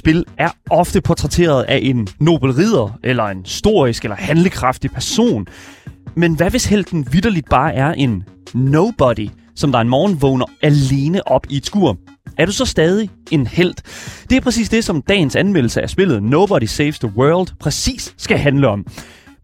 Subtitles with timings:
[0.00, 5.46] spil er ofte portrætteret af en nobel ridder, eller en storisk eller handlekraftig person.
[6.16, 11.28] Men hvad hvis helten vidderligt bare er en nobody, som der en morgen vågner alene
[11.28, 11.96] op i et skur?
[12.38, 13.74] Er du så stadig en held?
[14.30, 18.38] Det er præcis det, som dagens anmeldelse af spillet Nobody Saves the World præcis skal
[18.38, 18.86] handle om.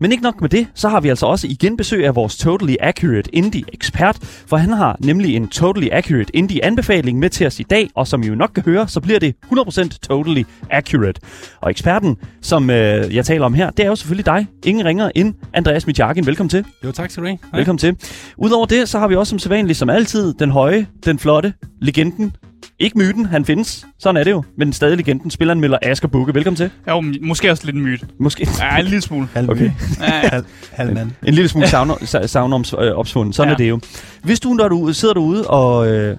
[0.00, 2.74] Men ikke nok med det, så har vi altså også igen besøg af vores Totally
[2.80, 7.90] Accurate Indie-ekspert, for han har nemlig en Totally Accurate Indie-anbefaling med til os i dag,
[7.94, 11.20] og som I jo nok kan høre, så bliver det 100% Totally Accurate.
[11.60, 14.46] Og eksperten, som øh, jeg taler om her, det er jo selvfølgelig dig.
[14.64, 16.26] Ingen ringer end Andreas Mitjakin.
[16.26, 16.64] Velkommen til.
[16.84, 17.38] Jo, tak skal du have.
[17.50, 17.58] Hej.
[17.58, 17.96] Velkommen til.
[18.36, 22.32] Udover det, så har vi også som sædvanligt, som altid, den høje, den flotte, legenden,
[22.78, 23.86] ikke myten, han findes.
[23.98, 24.42] Sådan er det jo.
[24.58, 25.30] Men stadig legenden.
[25.30, 26.34] Spilleren melder Asger Bukke.
[26.34, 26.70] Velkommen til.
[26.88, 28.06] Jo, måske også lidt en myte.
[28.20, 28.48] Måske.
[28.60, 29.28] Ja, en lille smule.
[29.34, 29.70] Halv Okay.
[30.32, 31.10] halv, halv mand.
[31.26, 31.90] En lille smule savn,
[32.26, 33.34] savn om, øh, opsvundet.
[33.34, 33.50] Sådan ja.
[33.50, 33.54] Ja.
[33.54, 33.80] er det jo.
[34.22, 36.16] Hvis du, når du sidder derude og øh,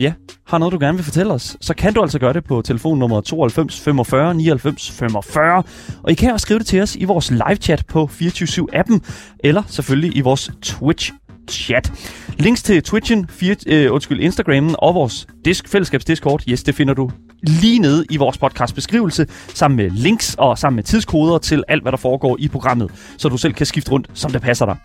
[0.00, 0.12] ja,
[0.46, 3.20] har noget, du gerne vil fortælle os, så kan du altså gøre det på telefonnummer
[3.20, 5.62] 92 45 99 45.
[6.02, 8.98] Og I kan også skrive det til os i vores live-chat på 24-7-appen,
[9.44, 11.12] eller selvfølgelig i vores Twitch
[11.50, 11.92] chat.
[12.38, 16.94] Links til Twitchen, fire, øh, undskyld, Instagrammen og vores disk, fællesskabs Discord, yes, det finder
[16.94, 17.10] du
[17.42, 21.82] lige nede i vores podcast beskrivelse, sammen med links og sammen med tidskoder til alt,
[21.82, 24.76] hvad der foregår i programmet, så du selv kan skifte rundt, som det passer dig.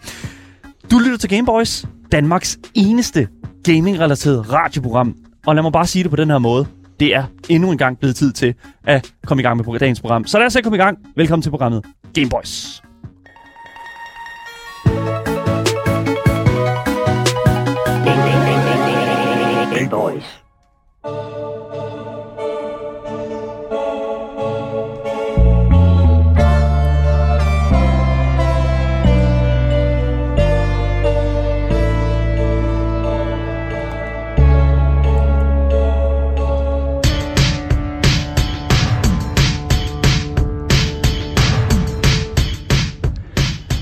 [0.91, 3.27] Du lytter til Gameboys, Danmarks eneste
[3.63, 5.15] gaming-relateret radioprogram.
[5.47, 6.67] Og lad mig bare sige det på den her måde.
[6.99, 10.25] Det er endnu en gang blevet tid til at komme i gang med dagens program.
[10.25, 10.97] Så lad os se komme i gang.
[11.15, 12.86] Velkommen til programmet Gameboys.
[19.89, 20.43] Boys.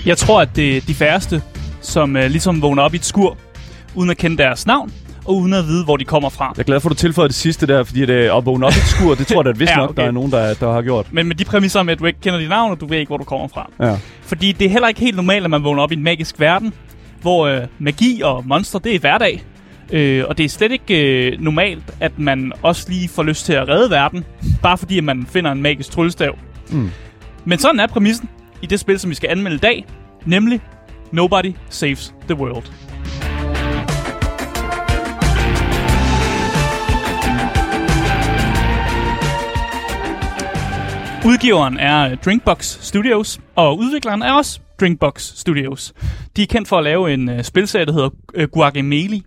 [0.06, 1.42] Jeg tror, at det er de færreste,
[1.82, 3.38] som øh, ligesom vågner op i et skur,
[3.96, 4.94] uden at kende deres navn,
[5.26, 6.46] og uden at vide, hvor de kommer fra.
[6.56, 8.66] Jeg er glad for, at du tilføjer det sidste der, fordi det er at vågne
[8.66, 9.16] op i et skur.
[9.16, 10.02] Det tror jeg da vist Ja, nok, okay.
[10.02, 11.08] der er nogen, der, der har gjort.
[11.12, 13.10] Men med de præmisser med, at du ikke kender dit navn, og du ved ikke,
[13.10, 13.72] hvor du kommer fra.
[13.80, 13.98] Ja.
[14.22, 16.74] Fordi det er heller ikke helt normalt, at man vågner op i en magisk verden,
[17.22, 19.44] hvor øh, magi og monster, det er hverdag.
[19.92, 23.54] Øh, og det er slet ikke øh, normalt, at man også lige får lyst til
[23.54, 24.26] at redde verden,
[24.62, 26.38] bare fordi at man finder en magisk tryllestav.
[26.70, 26.90] Mm.
[27.46, 28.30] Men sådan er præmissen
[28.62, 29.86] i det spil, som vi skal anmelde i dag,
[30.26, 30.62] nemlig
[31.12, 32.64] Nobody Saves the World.
[41.26, 45.94] Udgiveren er øh, Drinkbox Studios, og udvikleren er også Drinkbox Studios.
[46.36, 49.22] De er kendt for at lave en uh, spilserie, der hedder uh, Guacamelee.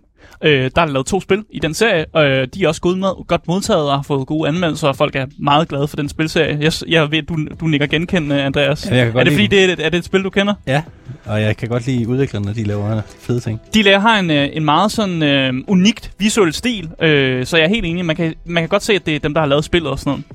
[0.45, 2.97] Uh, der er lavet to spil i den serie, og uh, de er også gode
[2.99, 6.09] med, godt modtaget og har fået gode anmeldelser, og folk er meget glade for den
[6.09, 6.57] spilserie.
[6.61, 8.87] Jeg, jeg ved, du, du nikker genkendende, Andreas.
[8.91, 10.29] Ja, jeg kan godt er det lide fordi, det er, er det et spil, du
[10.29, 10.53] kender?
[10.67, 10.81] Ja,
[11.25, 13.61] og jeg kan godt lide udviklerne, når de laver fede ting.
[13.73, 17.65] De laver har en, øh, en meget sådan øh, unikt visuel stil, øh, så jeg
[17.65, 18.05] er helt enig.
[18.05, 19.99] Man kan, man kan godt se, at det er dem, der har lavet spillet og
[19.99, 20.25] sådan noget.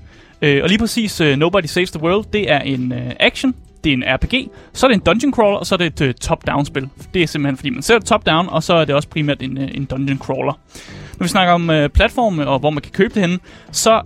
[0.44, 3.92] Øh, og lige præcis uh, Nobody Saves the World, det er en uh, action, det
[3.92, 6.08] er en RPG, så er det en dungeon crawler, og så er det et øh,
[6.08, 6.88] uh, top-down spil.
[7.14, 9.58] Det er simpelthen, fordi man ser det top-down, og så er det også primært en,
[9.58, 10.52] uh, en dungeon crawler.
[11.18, 13.38] Når vi snakker om uh, platforme og hvor man kan købe det henne,
[13.72, 14.02] så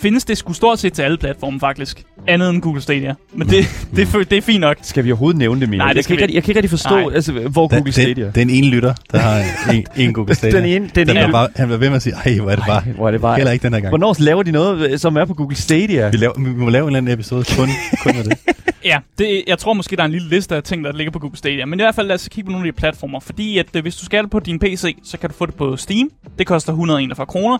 [0.00, 2.02] findes det sgu stort set til alle platforme faktisk.
[2.28, 3.14] Andet end Google Stadia.
[3.34, 3.64] Men det,
[3.96, 4.76] det, er f- det er fint nok.
[4.82, 5.78] Skal vi overhovedet nævne det mere?
[5.78, 7.14] Nej, det jeg, kan ikke, rigtig- jeg kan ikke rigtig forstå, Nej.
[7.14, 8.24] altså, hvor Den, Google Stadia...
[8.24, 10.56] den, den ene lytter, der har en, en Google Stadia.
[10.60, 12.50] Den ene- den den ene- var bare, han var ved med at sige, ej, hvor
[12.50, 12.82] er det bare.
[12.86, 13.36] Ej, hvor er det bare...
[13.36, 13.90] Heller ikke den her gang.
[13.90, 16.08] Hvornår laver de noget, som er på Google Stadia?
[16.10, 17.68] Vi, laver, vi må lave en eller anden episode kun,
[18.02, 18.38] kun med det.
[18.84, 21.18] Ja, det, jeg tror måske, der er en lille liste af ting, der ligger på
[21.18, 21.64] Google Stadia.
[21.64, 23.20] Men i hvert fald lad os kigge på nogle af de platformer.
[23.20, 25.54] Fordi at, øh, hvis du skal det på din PC, så kan du få det
[25.54, 26.10] på Steam.
[26.38, 27.58] Det koster 141 kroner.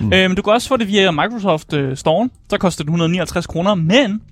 [0.00, 0.06] Mm.
[0.12, 2.28] Øh, men du kan også få det via Microsoft øh, Store.
[2.50, 3.74] Så koster det 159 kroner.
[3.74, 4.22] Men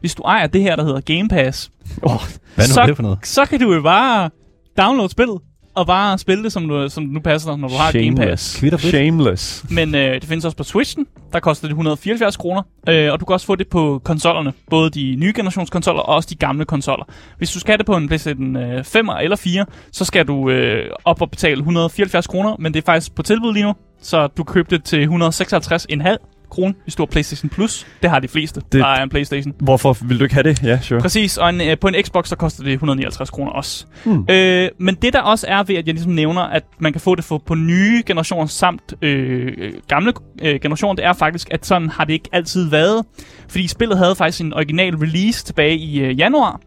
[0.00, 1.70] hvis du ejer det her, der hedder Game Pass,
[2.02, 2.12] Oh,
[2.54, 3.18] Hvad Så- det for noget?
[3.22, 4.30] så kan du jo bare
[4.78, 5.40] downloade spillet.
[5.74, 8.60] Og bare spille det, som, du, som nu passer dig, når du har Game Pass.
[8.60, 8.90] Kvitterfrit.
[8.90, 9.64] Shameless.
[9.70, 11.06] Men øh, det findes også på Switchen.
[11.32, 12.62] Der koster det 174 kroner.
[12.88, 14.52] Øh, og du kan også få det på konsollerne.
[14.70, 17.04] Både de nye generationskonsoller og også de gamle konsoller.
[17.38, 20.50] Hvis du skal have det på en PlayStation øh, 5 eller 4, så skal du
[20.50, 22.56] øh, op og betale 174 kroner.
[22.58, 23.74] Men det er faktisk på tilbud lige nu.
[24.02, 27.86] Så du købe det til 156,5 kroner, hvis du har PlayStation Plus.
[28.02, 28.80] Det har de fleste, Det- det...
[28.80, 29.54] der er en PlayStation.
[29.60, 30.62] Hvorfor vil du ikke have det?
[30.62, 31.00] Ja, sure.
[31.00, 33.86] Præcis, og en, øh, på en Xbox, så koster det 159 kroner også.
[34.04, 34.26] Hmm.
[34.30, 37.14] Øh, men det der også er ved, at jeg ligesom nævner, at man kan få
[37.14, 40.12] det for, på nye generationer samt øh, øh, gamle
[40.42, 43.04] øh, generationer, det er faktisk, at sådan har det ikke altid været.
[43.48, 46.60] Fordi spillet havde faktisk en original release tilbage i øh, januar.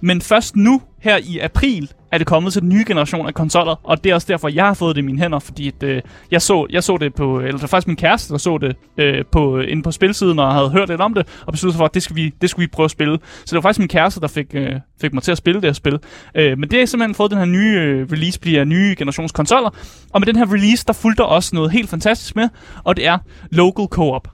[0.00, 3.80] Men først nu, her i april, er det kommet til den nye generation af konsoller,
[3.82, 6.02] og det er også derfor, jeg har fået det i mine hænder, fordi at, øh,
[6.30, 8.76] jeg, så, jeg så det på, eller det var faktisk min kæreste, der så det
[8.98, 11.78] øh, på, øh, inde på spilsiden, og havde hørt lidt om det, og besluttede sig
[11.78, 13.18] for, at det skal vi, det skulle vi prøve at spille.
[13.22, 15.68] Så det var faktisk min kæreste, der fik, øh, fik mig til at spille det
[15.68, 15.98] her spil.
[16.34, 19.70] Øh, men det er simpelthen fået den her nye øh, release, bliver nye generations konsoller,
[20.12, 22.48] og med den her release, der fulgte også noget helt fantastisk med,
[22.84, 23.18] og det er
[23.50, 24.28] local co-op.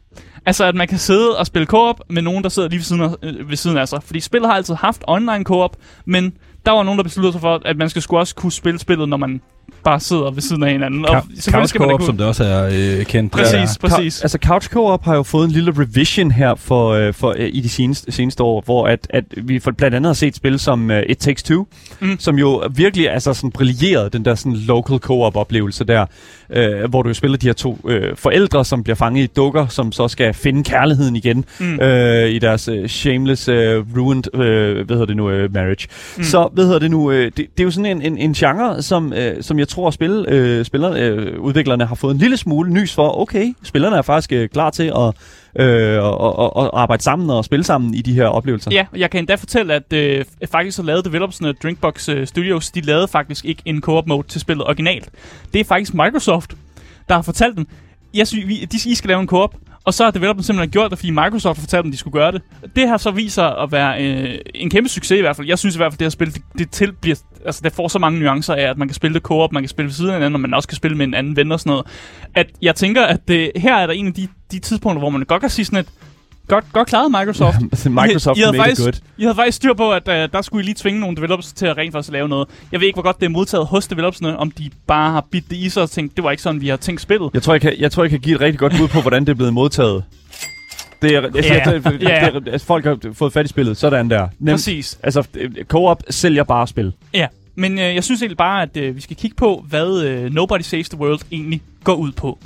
[0.47, 3.03] Altså, at man kan sidde og spille co-op med nogen, der sidder lige ved siden,
[3.03, 4.03] af, øh, ved siden af sig.
[4.03, 5.77] Fordi spillet har altid haft online co-op,
[6.07, 6.33] men
[6.67, 9.09] der var nogen, der besluttede sig for, at man skal sgu også kunne spille spillet,
[9.09, 9.41] når man
[9.85, 11.05] bare sidder ved siden af hinanden.
[11.07, 12.07] Og Ka- selvfølgelig Couch skal man da Co-op, kunne...
[12.07, 12.69] som det også er
[12.99, 13.33] øh, kendt.
[13.33, 13.89] Præcis, Ja.
[13.89, 14.23] præcis.
[14.23, 17.61] Altså Couch Co-op har jo fået en lille revision her for, øh, for øh, i
[17.61, 20.91] de seneste, seneste år, hvor at, at vi for blandt andet har set spil som
[20.91, 21.67] øh, It Takes Two,
[22.01, 22.17] Mm.
[22.19, 26.07] som jo virkelig altså sådan brillerede den der sådan local co-op oplevelse der,
[26.51, 29.67] øh, hvor du jo spiller de her to øh, forældre, som bliver fanget i dukker,
[29.67, 31.81] som så skal finde kærligheden igen Mm.
[31.81, 35.89] øh, i deres øh, shameless, øh, ruined, øh, hvad hedder det nu, øh, marriage.
[36.17, 36.23] Mm.
[36.25, 38.83] Så, hvad hedder det nu, øh, det, det er jo sådan en, en, en genre,
[38.83, 42.73] som, øh, som jeg tror, spil, øh, spillerne, øh, udviklerne har fået en lille smule
[42.73, 43.21] nys for.
[43.21, 45.15] Okay, spillerne er faktisk øh, klar til at
[45.67, 48.71] øh, og, og, og arbejde sammen og spille sammen i de her oplevelser.
[48.71, 52.71] Ja, og jeg kan endda fortælle, at øh, faktisk så lavede developersne Drinkbox øh, Studios,
[52.71, 55.09] de lavede faktisk ikke en co-op mode til spillet originalt.
[55.53, 56.55] Det er faktisk Microsoft,
[57.09, 57.67] der har fortalt dem,
[58.15, 59.55] jeg synes, vi, de, I skal lave en co-op,
[59.85, 62.33] og så har developerne simpelthen gjort det, fordi Microsoft har fortalt dem, de skulle gøre
[62.33, 62.43] det.
[62.77, 65.49] Det har så vist sig at være øh, en kæmpe succes i hvert fald.
[65.49, 67.89] Jeg synes i hvert fald, det her spil, det, det, til bliver, altså, det får
[67.89, 70.11] så mange nuancer af, at man kan spille det co-op, man kan spille ved siden
[70.11, 71.87] af hinanden, og man også kan spille med en anden ven og sådan noget.
[72.35, 75.25] At jeg tænker, at det, her er der en af de, de tidspunkter, hvor man
[75.25, 75.89] godt kan sige sådan et,
[76.49, 77.57] godt, godt klaret Microsoft.
[77.87, 78.93] Microsoft I, I, havde faktisk, good.
[79.19, 81.67] I havde faktisk styr på, at uh, der skulle I lige tvinge nogle developers til
[81.67, 82.49] at rent faktisk lave noget.
[82.73, 85.51] Jeg ved ikke, hvor godt det er modtaget hos developersne, om de bare har bidt
[85.51, 87.31] det i sig og tænkt, det var ikke sådan, vi har tænkt spillet.
[87.35, 89.25] Jeg tror, jeg kan, jeg tror, jeg kan give et rigtig godt bud på, hvordan
[89.25, 90.05] det er blevet modtaget.
[91.05, 91.75] Det er, Ja, yeah.
[91.75, 92.31] det, det, ja.
[92.35, 93.77] det, altså, folk har fået fat i spillet.
[93.77, 94.29] Sådan der.
[94.39, 94.55] Nemt.
[94.55, 94.99] Præcis.
[95.03, 96.93] Altså, øh, co-op sælger bare spil.
[97.15, 100.35] Ja, men uh, jeg synes egentlig bare, at uh, vi skal kigge på, hvad uh,
[100.35, 102.39] Nobody Saves the World egentlig går ud på.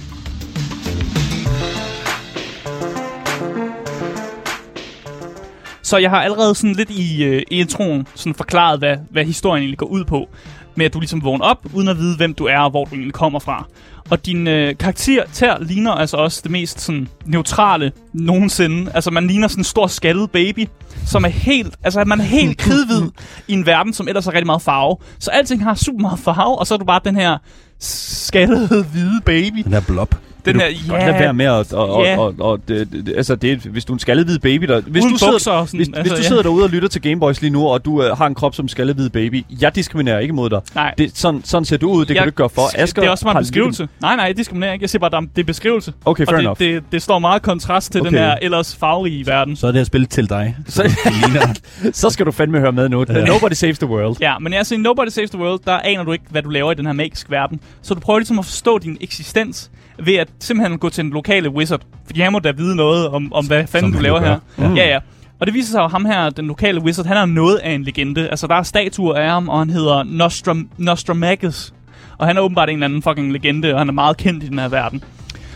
[5.82, 9.78] Så jeg har allerede sådan lidt i øh, introen sådan forklaret, hvad, hvad historien egentlig
[9.78, 10.28] går ud på.
[10.74, 12.94] Med at du ligesom vågner op, uden at vide, hvem du er og hvor du
[12.94, 13.66] egentlig kommer fra.
[14.10, 18.90] Og din øh, karakter ter ligner altså også det mest sådan neutrale nogensinde.
[18.94, 20.68] Altså man ligner sådan en stor skaldet baby,
[21.06, 23.10] som er helt, altså man er helt kridhvid
[23.48, 24.96] i en verden, som ellers har rigtig meget farve.
[25.18, 27.38] Så alting har super meget farve, og så er du bare den her
[27.80, 29.62] skaldede hvide baby.
[29.62, 30.14] Den der blob.
[30.48, 31.72] Den Vil her, du godt lade være med at...
[31.72, 32.18] Og, og, Ja.
[32.18, 34.80] og, og, det, det, altså, det, er- hvis du er en skaldet hvid baby, der,
[34.80, 36.22] hvis, Uden du sidder, sådan, hvis, altså, hvis du ja.
[36.22, 38.64] sidder derude og lytter til Gameboys lige nu, og du øh, har en krop som
[38.64, 40.60] en skaldet hvid baby, jeg diskriminerer ikke mod dig.
[40.74, 40.94] Nej.
[40.98, 42.62] Det, sådan, sådan ser du ud, det kan Jeg- du ikke gøre for.
[42.78, 43.88] Asger det er også bare en beskrivelse.
[44.00, 44.82] Nej, nej, jeg diskriminerer ikke.
[44.82, 45.92] Jeg siger bare, at det er beskrivelse.
[46.04, 46.58] Okay, fair og enough.
[46.58, 48.10] det, det, det står meget i kontrast til okay.
[48.10, 49.56] den her ellers farverige verden.
[49.56, 50.56] Så er det her spil til dig.
[50.66, 51.96] Så- det.
[51.96, 53.04] Så skal du fandme høre med nu.
[53.08, 53.24] Ja.
[53.24, 54.16] Nobody saves the world.
[54.20, 56.72] Ja, men altså i Nobody Saves the World, der aner du ikke, hvad du laver
[56.72, 57.60] i den her magiske verden.
[57.82, 59.70] Så du prøver ligesom at forstå din eksistens
[60.04, 61.80] ved at simpelthen gå til den lokale wizard.
[62.06, 64.38] Fordi han må da vide noget om, om hvad fanden du laver her.
[64.58, 64.68] Ja.
[64.68, 64.98] Ja, ja.
[65.40, 67.82] Og det viser sig jo ham her, den lokale wizard, han er noget af en
[67.82, 68.28] legende.
[68.28, 71.72] Altså, der er statuer af ham, og han hedder Nostrum, Nostramagus.
[72.18, 74.46] Og han er åbenbart en eller anden fucking legende, og han er meget kendt i
[74.46, 75.04] den her verden.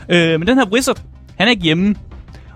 [0.09, 1.03] Øh, men den her wizard,
[1.39, 1.95] han er ikke hjemme.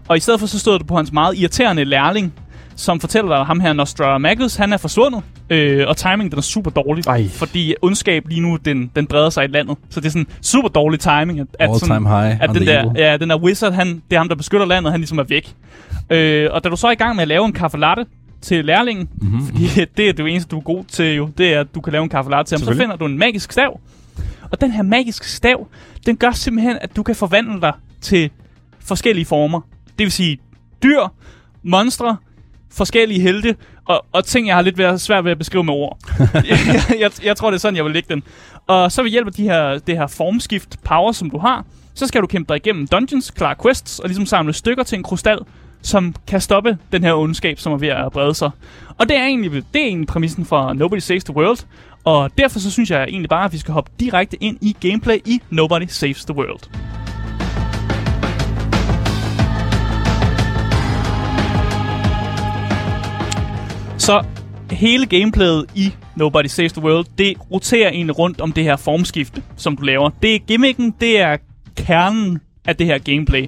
[0.08, 2.34] Og i stedet for så stod det på hans meget irriterende lærling,
[2.76, 5.22] som fortæller dig, at ham her Nostramagus, han er forsvundet.
[5.50, 7.06] Øh, og timingen den er super dårlig.
[7.06, 7.28] Ej.
[7.28, 9.76] Fordi ondskab lige nu, den, den breder sig i landet.
[9.90, 11.40] Så det er sådan super dårlig timing.
[11.40, 12.92] At, at All sådan, time high at den der, evil.
[12.96, 15.54] ja, den der wizard, han, det er ham, der beskytter landet, han ligesom er væk.
[16.10, 18.06] Øh, og da du så er i gang med at lave en kaffe latte
[18.40, 19.46] til lærlingen, Mhm.
[19.46, 19.66] fordi
[19.96, 22.02] det er det eneste, du er god til jo, det er, at du kan lave
[22.02, 23.80] en kaffe latte til ham, så finder du en magisk stav.
[24.50, 25.66] Og den her magiske stav,
[26.06, 28.30] den gør simpelthen, at du kan forvandle dig til
[28.80, 29.60] forskellige former.
[29.86, 30.38] Det vil sige
[30.82, 31.00] dyr,
[31.62, 32.16] monstre,
[32.72, 35.98] forskellige helte, og, og ting, jeg har lidt ved, svært ved at beskrive med ord.
[36.50, 36.58] jeg,
[37.00, 38.22] jeg, jeg tror, det er sådan, jeg vil lægge den.
[38.66, 42.06] Og så ved hjælp af de her, det her formskift power, som du har, så
[42.06, 45.38] skal du kæmpe dig igennem dungeons, klare quests, og ligesom samle stykker til en krystal,
[45.82, 48.50] som kan stoppe den her ondskab, som er ved at brede sig.
[48.98, 51.58] Og det er egentlig, det er egentlig præmissen for Nobody Saves the World,
[52.04, 55.16] og derfor så synes jeg egentlig bare, at vi skal hoppe direkte ind i gameplay
[55.24, 56.60] i Nobody Saves the World.
[64.06, 64.24] Så
[64.70, 69.42] hele gameplayet i Nobody Saves the World, det roterer egentlig rundt om det her formskifte,
[69.56, 70.10] som du laver.
[70.22, 71.36] Det er gimmicken, det er
[71.76, 73.46] kernen af det her gameplay.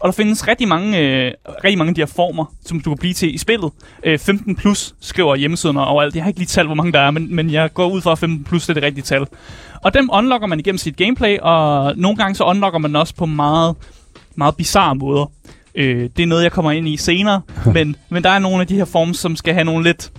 [0.00, 1.32] Og der findes rigtig mange, øh,
[1.64, 3.70] rigtig mange af de her former, som du kan blive til i spillet.
[4.04, 6.14] Øh, 15 plus skriver hjemmesiden overalt.
[6.14, 8.12] Jeg har ikke lige talt, hvor mange der er, men, men jeg går ud fra,
[8.12, 9.26] at 15 plus det er det rigtige tal.
[9.82, 13.14] Og dem unlocker man igennem sit gameplay, og nogle gange så unlocker man den også
[13.14, 13.76] på meget,
[14.34, 15.26] meget bizarre måder.
[15.74, 17.40] Øh, det er noget, jeg kommer ind i senere,
[17.74, 20.12] men, men der er nogle af de her forms, som skal have nogle lidt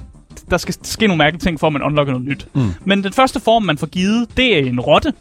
[0.49, 2.47] der skal ske nogle mærkelige ting, for at man unlocker noget nyt.
[2.53, 2.71] Mm.
[2.85, 5.13] Men den første form, man får givet, det er en rotte.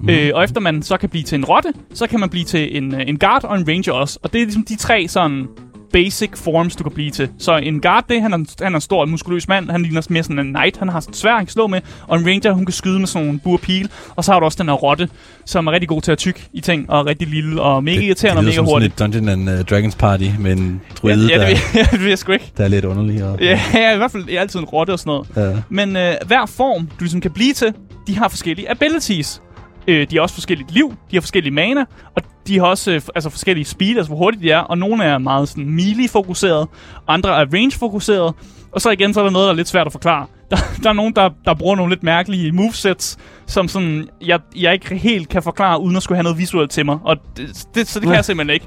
[0.00, 0.08] Mm.
[0.08, 2.76] Øh, og efter man så kan blive til en rotte, så kan man blive til
[2.76, 4.18] en, øh, en guard og en ranger også.
[4.22, 5.46] Og det er ligesom de tre sådan
[5.92, 7.28] basic forms, du kan blive til.
[7.38, 9.70] Så en guard, det, han, er, han er en stor, muskuløs mand.
[9.70, 10.76] Han ligner mere sådan en knight.
[10.76, 11.80] Han har sådan svær, han kan slå med.
[12.06, 13.88] Og en ranger, hun kan skyde med sådan nogle bur pil.
[14.16, 15.08] Og så har du også den her rotte,
[15.46, 16.90] som er rigtig god til at tykke i ting.
[16.90, 18.92] Og rigtig lille og mega irriterende og det lyder mega hurtig.
[18.96, 21.96] sådan et Dungeon and uh, Dragons party med en Ja, druide, ja, det, der, ja,
[22.04, 22.52] det jeg sgu ikke.
[22.56, 23.24] der er lidt underlig.
[23.24, 25.54] Og, Ja, ja, i hvert fald er altid en rotte og sådan noget.
[25.54, 25.60] ja.
[25.68, 27.72] Men øh, hver form, du ligesom kan blive til,
[28.06, 29.42] de har forskellige abilities.
[29.88, 33.00] Øh, de har også forskelligt liv, de har forskellige mana, og de har også øh,
[33.14, 36.68] altså forskellige speed, altså hvor hurtigt de er, og nogle er meget sådan melee-fokuseret,
[37.08, 38.34] andre er range-fokuseret,
[38.72, 40.26] og så igen, så er der noget, der er lidt svært at forklare.
[40.50, 44.72] Der, der er nogen, der, der bruger nogle lidt mærkelige movesets, som sådan, jeg, jeg
[44.72, 47.88] ikke helt kan forklare, uden at skulle have noget visuelt til mig, og det, det,
[47.88, 48.66] så det kan jeg simpelthen ikke.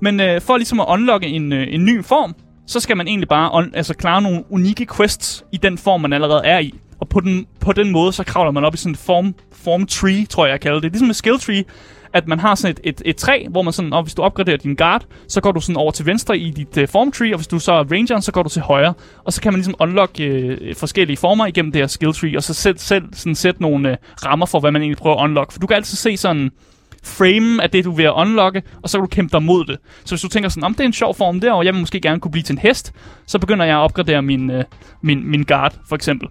[0.00, 2.34] Men øh, for ligesom at unlocke en, øh, en ny form,
[2.66, 6.12] så skal man egentlig bare on, altså klare nogle unikke quests i den form, man
[6.12, 6.74] allerede er i.
[7.00, 9.86] Og på den, på den måde, så kravler man op i sådan en form, form
[9.86, 10.92] tree, tror jeg, jeg kalder det.
[10.92, 11.64] Ligesom et skill tree,
[12.12, 14.56] at man har sådan et, et, et træ, hvor man sådan, og hvis du opgraderer
[14.56, 17.38] din guard, så går du sådan over til venstre i dit uh, form tree, og
[17.38, 18.94] hvis du så er rangeren, så går du til højre.
[19.24, 22.42] Og så kan man ligesom unlock uh, forskellige former igennem det her skill tree, og
[22.42, 25.52] så selv, selv sådan sætte nogle uh, rammer for, hvad man egentlig prøver at unlock.
[25.52, 26.50] For du kan altid se sådan
[27.04, 29.64] frame af det, du er ved at unlocke, og så kan du kæmpe dig mod
[29.64, 29.78] det.
[30.04, 31.80] Så hvis du tænker sådan, om det er en sjov form der, og jeg vil
[31.80, 32.92] måske gerne kunne blive til en hest,
[33.26, 34.64] så begynder jeg at opgradere min, øh,
[35.02, 36.28] min, min guard, for eksempel.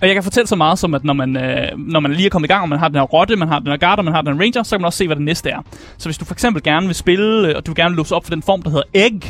[0.00, 2.30] Og jeg kan fortælle så meget som, at når man, øh, når man lige er
[2.30, 4.14] kommet i gang, og man har den her rotte, man har den her og man
[4.14, 5.62] har den her ranger, så kan man også se, hvad det næste er.
[5.98, 8.24] Så hvis du for eksempel gerne vil spille, øh, og du vil gerne låse op
[8.24, 9.20] for den form, der hedder egg,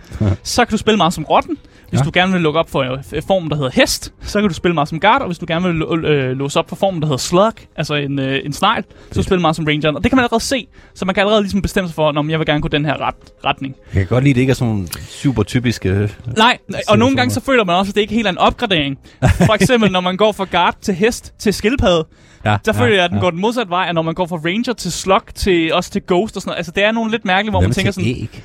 [0.42, 1.58] så kan du spille meget som rotten.
[1.92, 2.04] Hvis Ja.
[2.04, 4.74] du gerne vil lukke op for øh, formen, der hedder hest, så kan du spille
[4.74, 7.18] meget som guard, og hvis du gerne vil øh, låse op for formen, der hedder
[7.18, 9.96] slug, altså en, øh, en snegl, så du spille meget som rangeren.
[9.96, 12.30] Og det kan man allerede se, så man kan allerede ligesom bestemme sig for, om
[12.30, 13.74] jeg vil gerne gå den her ret, retning.
[13.94, 16.10] Jeg kan godt lide, at det ikke er sådan nogle super typiske...
[16.36, 16.58] Nej,
[16.88, 18.98] og nogle gange så føler man også, at det ikke helt er en opgradering.
[19.22, 22.06] For eksempel, når man går fra guard til hest til skildpadde,
[22.44, 24.36] Ja, der føler jeg, at den går den modsatte vej, og når man går fra
[24.36, 26.56] ranger til slug til også til ghost og sådan noget.
[26.58, 28.42] Altså, det er nogle lidt mærkelige, hvor Hvad man tænker sådan, Æg?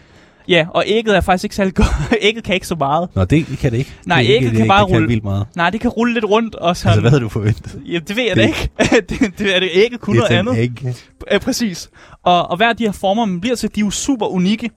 [0.50, 1.88] Ja, og ægget er faktisk ikke særlig godt.
[2.22, 3.10] ægget kan ikke så meget.
[3.16, 3.94] Nå, det kan det ikke.
[4.06, 5.08] Nej, det ægget det, kan det, bare kan rulle.
[5.08, 5.48] vildt meget.
[5.56, 6.90] Nej, det kan rulle lidt rundt, og sådan...
[6.90, 7.82] Altså, hvad havde du forventet?
[7.86, 8.70] Ja, det ved jeg Det- da ikke.
[9.10, 10.58] det, det, er det ægget kunne noget andet.
[10.58, 10.72] æg.
[11.32, 11.90] Ja, præcis.
[12.24, 14.70] Og, og hver af de her former, man bliver til, de er jo super unikke.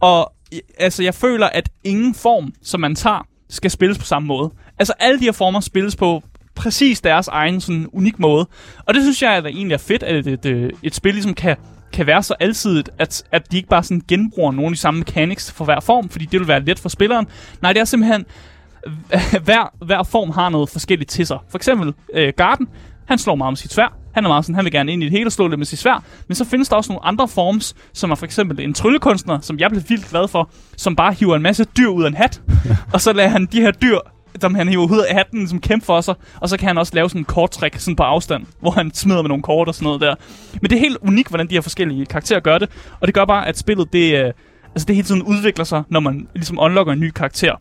[0.00, 0.32] Og
[0.78, 4.50] altså, jeg føler, at ingen form, som man tager, skal spilles på samme måde.
[4.78, 6.22] Altså, alle de her former spilles på
[6.54, 8.48] præcis deres egen sådan unik måde.
[8.86, 11.56] Og det synes jeg, at egentlig er fedt, at et, et, et spil ligesom kan,
[11.94, 14.98] kan være så alsidigt, at, at de ikke bare sådan genbruger nogle af de samme
[14.98, 17.26] mechanics for hver form, fordi det vil være let for spilleren.
[17.62, 18.24] Nej, det er simpelthen,
[19.44, 21.38] hver, hver form har noget forskelligt til sig.
[21.50, 22.68] For eksempel øh, Garden,
[23.04, 23.96] han slår meget med sit svær.
[24.14, 25.66] Han er meget sådan, han vil gerne ind i det hele og slå lidt med
[25.66, 26.04] sit svær.
[26.28, 29.58] Men så findes der også nogle andre forms, som er for eksempel en tryllekunstner, som
[29.58, 32.42] jeg blev vildt glad for, som bare hiver en masse dyr ud af en hat.
[32.94, 33.98] og så lader han de her dyr,
[34.40, 36.14] som han hiver ud af hatten, som kæmper for sig.
[36.40, 39.22] Og så kan han også lave sådan en korttræk sådan på afstand, hvor han smider
[39.22, 40.14] med nogle kort og sådan noget der.
[40.62, 42.70] Men det er helt unikt, hvordan de her forskellige karakterer gør det.
[43.00, 44.32] Og det gør bare, at spillet det, øh,
[44.70, 47.54] altså det hele tiden udvikler sig, når man ligesom unlocker en ny karakter.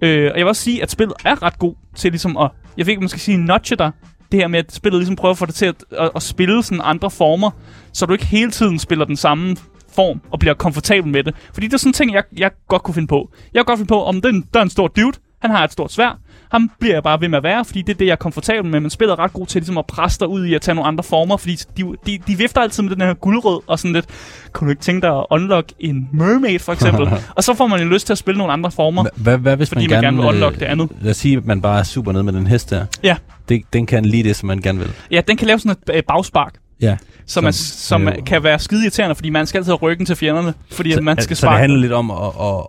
[0.00, 2.86] Øh, og jeg vil også sige, at spillet er ret god til ligesom at, jeg
[2.86, 3.90] ved ikke, om man skal sige, notche dig.
[4.32, 6.62] Det her med, at spillet ligesom prøver at få dig til at, at, at spille
[6.62, 7.50] sådan andre former,
[7.92, 9.56] så du ikke hele tiden spiller den samme
[9.94, 11.34] form og bliver komfortabel med det.
[11.52, 13.30] Fordi det er sådan en ting, jeg, jeg godt kunne finde på.
[13.54, 15.72] Jeg kunne godt finde på, om den, der er en stor dude, han har et
[15.72, 16.18] stort svær,
[16.50, 18.70] ham bliver jeg bare ved med at være, fordi det er det, jeg er komfortabel
[18.70, 18.80] med.
[18.80, 20.88] Men spillet er ret god til ligesom at presse dig ud i at tage nogle
[20.88, 24.06] andre former, fordi de, de, de vifter altid med den her guldrød og sådan lidt,
[24.52, 27.08] kunne du ikke tænke dig at unlock en mermaid for eksempel?
[27.36, 29.04] og så får man jo lyst til at spille nogle andre former.
[29.04, 30.88] Hva- Hvad, hvad hvis Fordi man man gerne, gerne vil øh, unlock det andet.
[31.00, 32.86] Lad os sige, at man bare er super nede med den hest der.
[33.02, 33.16] Ja.
[33.48, 34.90] Det, den kan lige det, som man gerne vil.
[35.10, 36.96] Ja, den kan lave sådan et øh, bagspark, Ja.
[37.26, 40.16] som, er, Som- øh, kan være skide irriterende, fordi man skal altid have ryggen til
[40.16, 42.66] fjenderne, fordi at man skal så det handler lidt om at, at,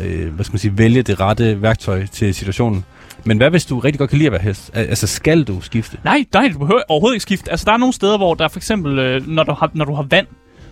[0.00, 2.84] at, øh, hvad skal man sige, vælge det rette værktøj til situationen.
[3.24, 4.70] Men hvad hvis du rigtig godt kan lide at være hest?
[4.74, 5.98] Al- Altså, skal du skifte?
[6.04, 7.50] Nej, nej, du behøver overhovedet ikke skifte.
[7.50, 9.94] Altså, der er nogle steder, hvor der for eksempel, øh, når, du har, når du
[9.94, 10.26] har vand,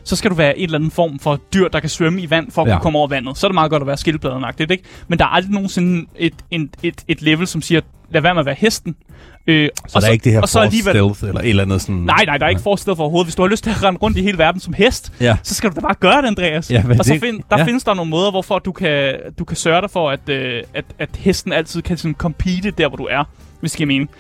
[0.04, 2.50] så skal du være en eller anden form for dyr, der kan svømme i vand,
[2.50, 2.74] for at ja.
[2.74, 3.38] kunne komme over vandet.
[3.38, 4.84] Så er det meget godt at være skildpaddenagtigt, ikke?
[5.08, 8.40] Men der er aldrig nogensinde et, et, et, et level, som siger, lad være med
[8.40, 8.94] at være hesten.
[9.46, 11.62] Øh, Så der er ikke det her og så force alligevel- stealth eller et eller
[11.62, 11.94] andet sådan...
[11.96, 13.26] Nej, nej, der er ikke forestillet for overhovedet.
[13.26, 15.36] Hvis du har lyst til at rende rundt i hele verden som hest, Ja.
[15.42, 16.70] så skal du da bare gøre det, Andreas.
[16.70, 17.64] Ja, og så find, der ja.
[17.64, 20.84] findes der nogle måder, hvorfor du kan, du kan sørge dig for, at, øh, at,
[20.98, 23.24] at hesten altid kan sådan compete der, hvor du er,
[23.60, 24.10] hvis det giver mening.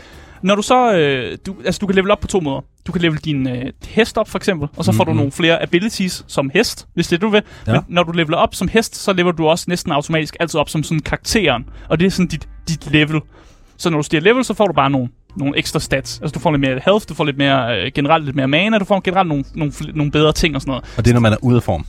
[0.42, 2.60] Når du så, øh, du, altså du kan level op på to måder.
[2.86, 5.12] Du kan level din øh, hest op for eksempel, og så får Mhm.
[5.12, 7.42] du nogle flere abilities som hest, hvis det er du vil.
[7.66, 7.72] Ja.
[7.72, 10.68] Men når du leveler op som hest, så leveler du også næsten automatisk altid op
[10.68, 11.64] som sådan karakteren.
[11.88, 13.20] Og det er sådan dit, dit level.
[13.82, 16.18] Så når du stiger level, så får du bare nogle, nogle ekstra stats.
[16.22, 18.78] Altså du får lidt mere health, du får lidt mere, øh, generelt lidt mere mana,
[18.78, 20.84] du får generelt nogle, nogle, nogle bedre ting og sådan noget.
[20.96, 21.86] Og det er, når man er ude af form.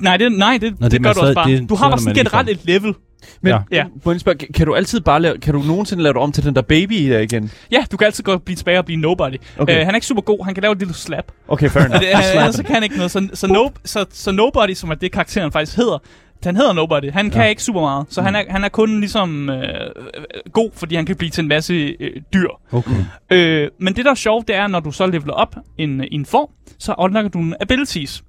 [0.00, 1.50] Nej, det, nej, det, Nå, det, det gør du også bare.
[1.50, 2.94] det du har bare sådan i generelt et level.
[3.40, 3.84] Men Ja.
[4.06, 4.18] ja.
[4.18, 6.62] Spørge, kan du altid bare lave, kan du nogensinde lave det om til den der
[6.62, 7.50] baby der igen?
[7.72, 9.34] Ja, du kan altid gå og blive tilbage og blive nobody.
[9.58, 9.74] Okay.
[9.74, 11.32] Uh, han er ikke super god, han kan lave et lille slap.
[11.48, 12.00] Okay, fair enough.
[12.00, 13.10] Det, uh, ellers så kan han ikke noget.
[13.10, 15.98] Så, så, no, så, så nobody, som er det karakteren faktisk hedder,
[16.44, 17.10] han hedder nobody.
[17.12, 17.48] Han kan Ja.
[17.48, 18.06] ikke super meget.
[18.10, 18.24] Så mm.
[18.24, 21.48] han, er, han er kun ligesom øh, øh, god, fordi han kan blive til en
[21.48, 22.48] masse øh, dyr.
[22.72, 23.04] Okay.
[23.30, 26.26] Øh, men det, der er sjovt, det er, når du så leveler op en, en
[26.26, 28.24] form, så unlocker du nogle abilities.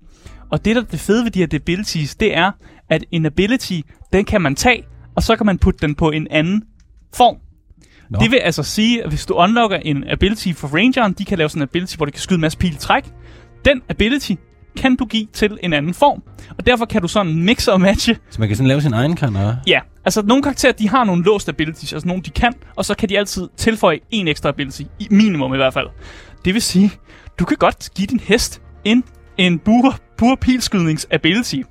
[0.52, 2.52] Og det, der er det fede ved de her abilities, det er,
[2.90, 3.80] at en ability,
[4.14, 4.84] den kan man tage,
[5.16, 6.64] og så kan man putte den på en anden
[7.16, 7.38] form.
[8.10, 8.20] Nå.
[8.20, 11.50] Det vil altså sige, at hvis du unlocker en ability for Rangeren, de kan lave
[11.50, 13.04] sådan en ability, hvor de kan skyde en masse pil træk.
[13.66, 14.32] Den ability
[14.78, 16.24] kan du give til en anden form.
[16.58, 19.16] Og derfor kan du sådan mixe og matche Så man kan sådan lave sin egen
[19.16, 19.56] kander.
[19.68, 22.96] Ja, altså nogle karakterer, de har nogle låste abilities, altså nogle de kan, og så
[22.96, 25.88] kan de altid tilføje en ekstra ability, i minimum i hvert fald.
[26.46, 26.92] Det vil sige,
[27.40, 29.04] du kan godt give din hest en,
[29.38, 31.62] en bur, bur pilskydnings ability.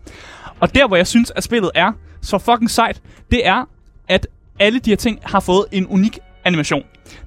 [0.60, 3.00] Og der, hvor jeg synes, at spillet er så fucking sejt,
[3.30, 3.68] det er,
[4.08, 4.26] at
[4.60, 6.82] alle de her ting har fået en unik animation.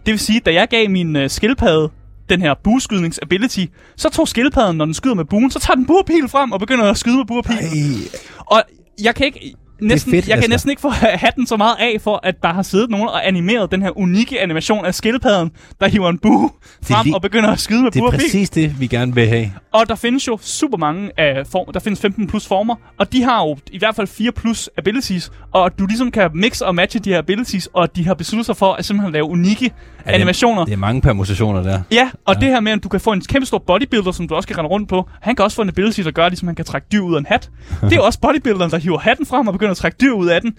[0.05, 1.89] Det vil sige, da jeg gav min uh, skildpadde
[2.31, 3.65] den her bueskydnings ability,
[3.97, 6.85] så tog skildpadden, når den skyder med buen, så tager den burpil frem og begynder
[6.89, 7.97] at skyde med burpilen.
[8.45, 8.63] Og
[9.01, 10.89] jeg kan ikke næsten, fedt, jeg kan næsten ikke få
[11.25, 14.41] hatten så meget af for, at der har siddet nogen og animeret den her unikke
[14.41, 16.49] animation af skildpadden, der hiver en bue
[16.83, 19.51] frem lige- og begynder at skyde med Det er præcis det, vi gerne vil have.
[19.73, 23.23] Og der findes jo super mange af form, der findes 15 plus former, og de
[23.23, 26.99] har jo i hvert fald 4 plus abilities, og du ligesom kan mixe og matche
[26.99, 29.71] de her abilities, og de har besluttet sig for at simpelthen lave unikke
[30.05, 30.65] Ja, animationer.
[30.65, 31.81] Det er mange permutationer der.
[31.91, 32.39] Ja, og ja.
[32.39, 34.57] det her med, at du kan få en kæmpe stor bodybuilder, som du også kan
[34.57, 35.09] rende rundt på.
[35.21, 37.19] Han kan også få en ability, der gør, ligesom han kan trække dyr ud af
[37.19, 37.49] en hat.
[37.81, 40.27] Det er jo også bodybuilderen, der hiver hatten frem og begynder at trække dyr ud
[40.27, 40.57] af den.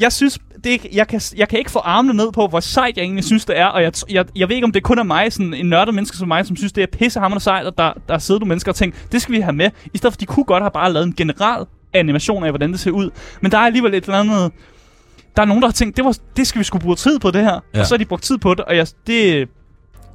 [0.00, 3.02] Jeg synes, det jeg, kan, jeg kan ikke få armene ned på, hvor sejt jeg
[3.02, 3.66] egentlig synes, det er.
[3.66, 6.16] Og jeg, jeg, jeg ved ikke, om det kun er mig, sådan en nørdet menneske
[6.16, 8.72] som mig, som synes, det er pissehammerende sejt, og der, der er siddet nogle mennesker
[8.72, 9.70] og tænkt, det skal vi have med.
[9.94, 12.80] I stedet for, de kunne godt have bare lavet en general animation af, hvordan det
[12.80, 13.10] ser ud.
[13.40, 14.52] Men der er alligevel et eller andet...
[15.36, 17.30] Der er nogen, der har tænkt, det, var, det skal vi skulle bruge tid på
[17.30, 17.60] det her.
[17.74, 17.80] Ja.
[17.80, 19.48] Og så har de brugt tid på det, og jeg, det,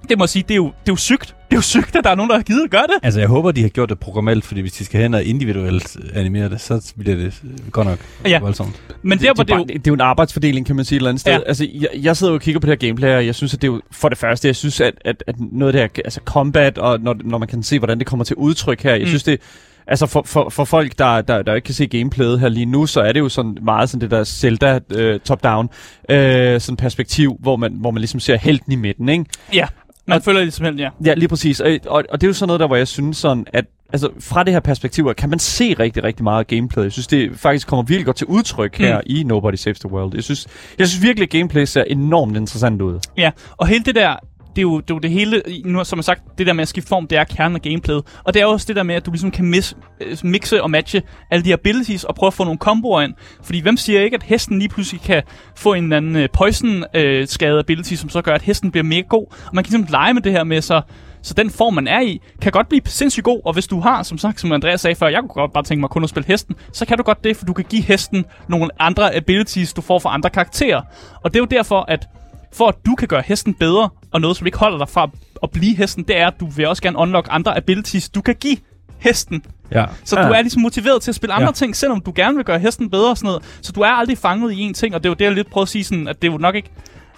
[0.09, 1.27] det må jeg sige, det er, jo, det er jo sygt.
[1.27, 2.95] Det er jo sygt, at der er nogen, der har givet at gøre det.
[3.03, 5.97] Altså, jeg håber, de har gjort det programmelt, fordi hvis de skal hen og individuelt
[6.13, 8.39] animere det, så bliver det øh, godt nok Ja.
[8.39, 8.81] voldsomt.
[9.01, 10.85] Men der, hvor det, er det, bare, det, det er jo en arbejdsfordeling, kan man
[10.85, 11.31] sige et eller andet sted.
[11.33, 11.39] Ja.
[11.47, 13.61] Altså, jeg, jeg sidder jo og kigger på det her gameplay, og jeg synes, at
[13.61, 16.03] det er jo for det første, jeg synes, at, at, at noget af det her,
[16.05, 18.99] altså combat, og når, når man kan se, hvordan det kommer til udtryk her, jeg
[18.99, 19.03] Mm.
[19.03, 19.07] mm.
[19.07, 19.41] synes, det
[19.87, 22.85] Altså for, for, for folk, der, der, der ikke kan se gameplayet her lige nu,
[22.85, 25.69] så er det jo sådan meget sådan det der Zelda øh, top-down
[26.09, 29.25] øh, sådan perspektiv, hvor man, hvor man ligesom ser helten i midten, ikke?
[29.53, 29.65] ja,
[30.07, 30.89] man og- føler det simpelthen, ja.
[31.09, 31.59] Ja, lige præcis.
[31.59, 34.09] Og, og, og det er jo sådan noget der, hvor jeg synes sådan, at altså,
[34.19, 36.83] fra det her perspektiv, kan man se rigtig, rigtig meget gameplay.
[36.83, 39.03] Jeg synes, det faktisk kommer virkelig godt til udtryk her Mm.
[39.05, 40.11] i Nobody Saves the World.
[40.15, 40.47] Jeg synes,
[40.79, 42.99] jeg synes virkelig, at gameplay ser enormt interessant ud.
[43.17, 44.15] Ja, og hele det der,
[44.55, 46.61] det er jo det, er jo det hele, nu som jeg sagt, det der med
[46.61, 48.03] at skifte form, det er kernen af gameplayet.
[48.23, 50.71] Og det er også det der med, at du ligesom kan mis, øh, mixe og
[50.71, 53.13] matche alle de her abilities og prøve at få nogle komboer ind.
[53.43, 55.23] Fordi hvem siger ikke, at hesten lige pludselig kan
[55.55, 59.01] få en eller anden øh, poison-skade øh, ability, som så gør, at hesten bliver mega
[59.01, 59.25] god.
[59.29, 60.81] Og man kan ligesom lege med det her med, så
[61.23, 64.03] så den form, man er i, kan godt blive sindssygt god, og hvis du har,
[64.03, 66.27] som sagt, som Andreas sagde før, jeg kunne godt bare tænke mig kun at spille
[66.27, 69.81] hesten, så kan du godt det, for du kan give hesten nogle andre abilities, du
[69.81, 70.81] får fra andre karakterer.
[71.23, 72.07] Og det er jo derfor, at
[72.53, 75.09] for at du kan gøre hesten bedre, og noget, som ikke holder dig fra
[75.43, 78.35] at blive hesten, det er, at du vil også gerne unlock andre abilities, du kan
[78.39, 78.57] give
[78.97, 79.43] hesten.
[79.71, 79.85] Ja.
[80.03, 80.27] Så Ja.
[80.27, 81.51] du er ligesom motiveret til at spille andre Ja.
[81.51, 83.43] ting, selvom du gerne vil gøre hesten bedre og sådan noget.
[83.61, 85.49] Så du er aldrig fanget i en ting, og det er jo det, jeg lidt
[85.49, 86.69] prøver at sige sådan, at det er jo nok ikke...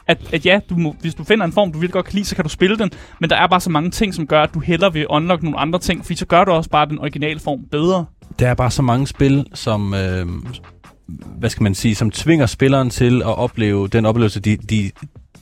[0.08, 2.26] At, at ja, du må, hvis du finder en form, du virkelig godt kan lide,
[2.26, 2.92] så kan du spille den.
[3.20, 5.60] Men der er bare så mange ting, som gør, at du hellere vil unlock nogle
[5.60, 8.06] andre ting, fordi så gør du også bare den originale form bedre.
[8.40, 10.26] Der er bare så mange spil, som, øh,
[11.40, 14.92] hvad skal man sige, som tvinger spilleren til at opleve den oplevelse, de, de,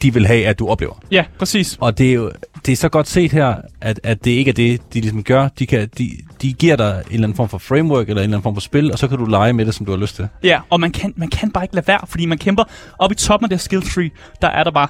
[0.02, 0.94] de vil have, at du oplever.
[1.12, 1.78] Ja, præcis.
[1.82, 2.32] Og det er jo
[2.66, 5.48] det er så godt set her, at, at det ikke er det, de ligesom gør.
[5.48, 6.10] De, kan, de,
[6.42, 8.62] de giver dig en eller anden form for framework, eller en eller anden form for
[8.62, 10.28] spil, og så kan du lege med det, som du har lyst til.
[10.44, 12.64] Ja, og man kan, man kan bare ikke lade være, fordi man kæmper
[13.00, 14.10] op i toppen af det skill tree,
[14.42, 14.88] der er der bare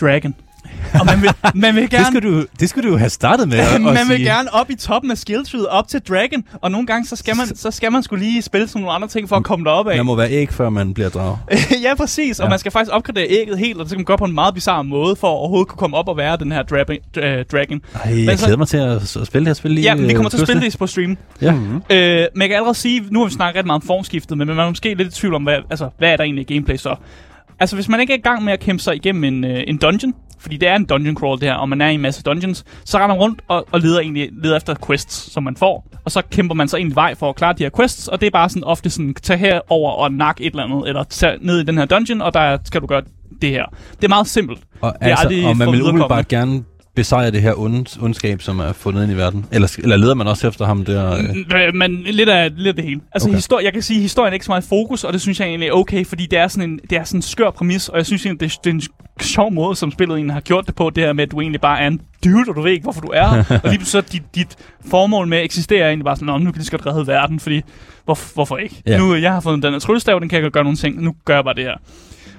[0.00, 0.34] Dragon.
[1.00, 2.04] Og man vil, man vil Det gerne...
[2.06, 4.24] skulle, du, det skulle du have startet med at, man vil sige.
[4.24, 7.46] gerne op i toppen af skill op til Dragon, og nogle gange, så skal man,
[7.56, 9.96] så skal man skulle lige spille sådan nogle andre ting for at komme derop af.
[9.96, 11.36] Man må være æg, før man bliver drag.
[11.84, 12.50] ja, præcis, og Ja.
[12.50, 14.84] man skal faktisk opgradere ægget helt, og det skal man gøre på en meget bizarre
[14.84, 17.80] måde, for at overhovedet kunne komme op og være den her dra- dra- Dragon.
[18.04, 20.12] Ej, jeg så- glæder mig til at, at spille det her spil lige Ja, vi
[20.14, 21.16] kommer til at øh, spille det på stream.
[21.42, 21.52] Ja.
[21.52, 21.74] Mm-hmm.
[21.90, 21.98] Øh,
[22.34, 24.58] men jeg kan allerede sige, nu har vi snakket ret meget om formskiftet, men man
[24.58, 26.94] er måske lidt i tvivl om, hvad, altså, hvad er der egentlig i gameplay så?
[27.60, 29.76] Altså, hvis man ikke er i gang med at kæmpe sig igennem en, øh, en
[29.78, 32.22] dungeon, fordi det er en dungeon crawl det her, og man er i en masse
[32.22, 35.86] dungeons, så render man rundt og, og leder, egentlig, leder efter quests, som man får.
[36.04, 38.26] Og så kæmper man sig egentlig vej for at klare de her quests, og det
[38.26, 41.60] er bare sådan ofte sådan, tag herover og nak et eller andet, eller tag ned
[41.60, 43.02] i den her dungeon, og der skal du gøre
[43.42, 43.64] det her.
[43.96, 44.60] Det er meget simpelt.
[44.80, 46.64] Og, er altså, og man vil umiddelbart gerne
[46.96, 49.46] besejre det her ond, ondskab, som er fundet ind i verden?
[49.52, 51.12] Eller, eller leder man også efter ham der?
[51.14, 51.66] Øh?
[51.66, 53.00] Øh, Men lidt af, lidt af det hele.
[53.12, 53.38] Altså, Okay.
[53.38, 55.48] histori- jeg kan sige, at historien er ikke så meget fokus, og det synes jeg
[55.48, 57.96] egentlig er okay, fordi det er sådan en, det er sådan en skør præmis, og
[57.96, 58.82] jeg synes egentlig, det det er en
[59.20, 61.60] sjov måde, som spillet egentlig har gjort det på, det her med, at du egentlig
[61.60, 63.60] bare er en dude, og du ved ikke, hvorfor du er her.
[63.64, 64.56] og lige så dit, dit
[64.90, 67.62] formål med at eksistere er egentlig bare sådan, nu kan det godt redde verden, fordi
[68.04, 68.82] hvor, hvorfor ikke?
[68.86, 68.98] Ja.
[68.98, 71.34] Nu, jeg har fået den her tryllestav, den kan jeg gøre nogle ting, nu gør
[71.34, 71.76] jeg bare det her.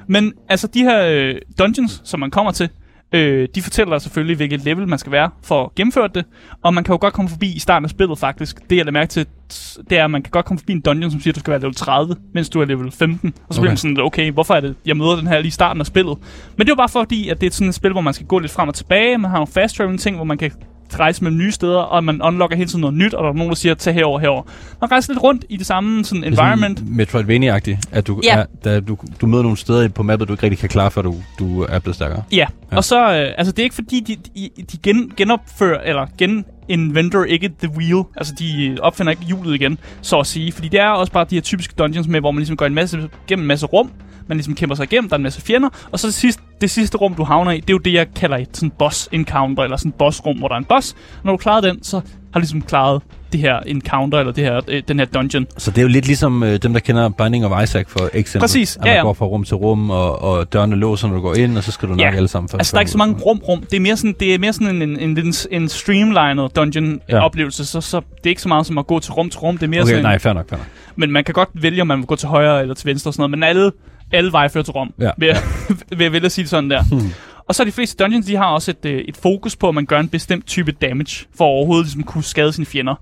[0.08, 2.70] Men altså, de her øh, dungeons, som man kommer til,
[3.16, 6.26] øh, de fortæller dig selvfølgelig, hvilket level man skal være for at gennemføre det.
[6.64, 8.70] Og man kan jo godt komme forbi i starten af spillet faktisk.
[8.70, 9.26] Det jeg lader mærke til,
[9.90, 11.52] det er, at man kan godt komme forbi en dungeon, som siger, at du skal
[11.52, 13.34] være level 30, mens du er level 15.
[13.48, 13.72] Og så bliver Okay.
[13.72, 16.18] man sådan, okay, hvorfor er det, jeg møder den her lige i starten af spillet?
[16.58, 18.28] Men det er jo bare fordi, at det er sådan et spil, hvor man skal
[18.28, 19.18] gå lidt frem og tilbage.
[19.18, 20.52] Man har nogle fast traveling ting, hvor man kan
[21.00, 23.50] rejse mellem nye steder, og man unlocker hele tiden noget nyt, og der er nogen,
[23.50, 24.44] der siger, tag herover, herover.
[24.82, 26.84] Man rejser lidt rundt i det samme sådan environment.
[26.98, 28.38] Metroidvania-agtigt, at du, Ja.
[28.38, 31.02] er, da du, du møder nogle steder på mappet, du ikke rigtig kan klare, før
[31.02, 32.24] du, du er blevet stærkere.
[32.32, 32.78] Ja, Ja.
[32.78, 36.08] og så, øh, altså det er ikke fordi, de, de, de gen, genopfører, eller
[36.70, 40.68] inventor ikke The Wheel, altså de øh, opfinder ikke hjulet igen, så at sige, fordi
[40.68, 43.10] det er også bare de her typiske dungeons med, hvor man ligesom går en masse,
[43.28, 43.92] gennem en masse rum,
[44.28, 46.72] man ligesom kæmper sig igennem, der er en masse fjender, og så det sidste, det
[46.72, 49.64] sidste rum, du havner i, det er jo det, jeg kalder et sådan boss encounter,
[49.64, 50.96] eller sådan boss rum, hvor der er en boss.
[51.24, 52.02] Når du klarer den, så
[52.36, 55.48] har ligesom klaret det her encounter, eller det her, øh, den her dungeon.
[55.58, 58.40] Så det er jo lidt ligesom øh, dem, der kender Binding of Isaac for eksempel.
[58.44, 59.02] Præcis, At ja, man ja.
[59.02, 61.72] går fra rum til rum, og, og dørene låser, når du går ind, og så
[61.72, 62.04] skal du Ja.
[62.04, 62.60] nakke alle sammen først.
[62.60, 63.64] Altså, der er ikke så mange rum-rum.
[63.72, 67.82] Det er mere sådan, det er mere sådan en, en, en, en, streamlined dungeon-oplevelse, så,
[67.82, 69.58] så det er ikke så meget som at gå til rum til rum.
[69.58, 70.68] Det er mere Okay, sådan, nej, fair nok, fair nok.
[70.96, 73.14] Men man kan godt vælge, om man vil gå til højre eller til venstre og
[73.14, 73.32] sådan noget.
[73.32, 73.72] Men alle,
[74.12, 75.38] alle veje fører til Rom, Ja, vil, jeg,
[75.98, 76.84] vil jeg vælge at sige det sådan der.
[76.92, 77.12] Hmm.
[77.48, 79.86] Og så de fleste dungeons, de har også et, øh, et fokus på, at man
[79.86, 82.96] gør en bestemt type damage, for at overhovedet ligesom kunne skade sine fjender.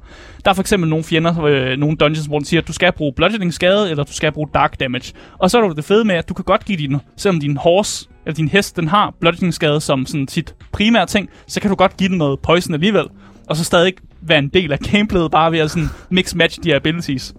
[0.46, 2.92] Der er for eksempel nogle fjender, øh, nogle dungeons, hvor den siger, at du skal
[2.92, 5.14] bruge bludgeoning skade, eller du skal bruge dark damage.
[5.40, 7.58] Og så er der det fede med, at du kan godt give din, selvom din
[7.58, 11.70] horse, eller din hest, den har bludgeoning skade som sådan sit primære ting, så kan
[11.70, 13.06] du godt give den noget poison alligevel.
[13.48, 16.76] Og så stadig være en del af gameplayet, bare ved at sådan mix-match de her
[16.76, 17.34] abilities.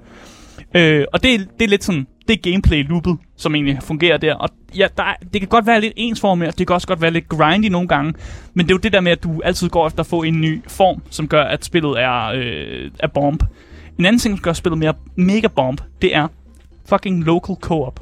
[0.74, 4.34] Øh, og det, det er lidt sådan, det gameplay-loopet, som egentlig fungerer der.
[4.34, 7.00] Og ja, der er, det kan godt være lidt ensformigt, og det kan også godt
[7.00, 8.14] være lidt grindy nogle gange.
[8.54, 10.40] Men det er jo det der med, at du altid går efter at få en
[10.40, 13.42] ny form, som gør, at spillet er, øh, er bomb.
[13.98, 16.28] En anden ting, som gør spillet mere mega bomb, det er
[16.88, 18.00] fucking local co-op.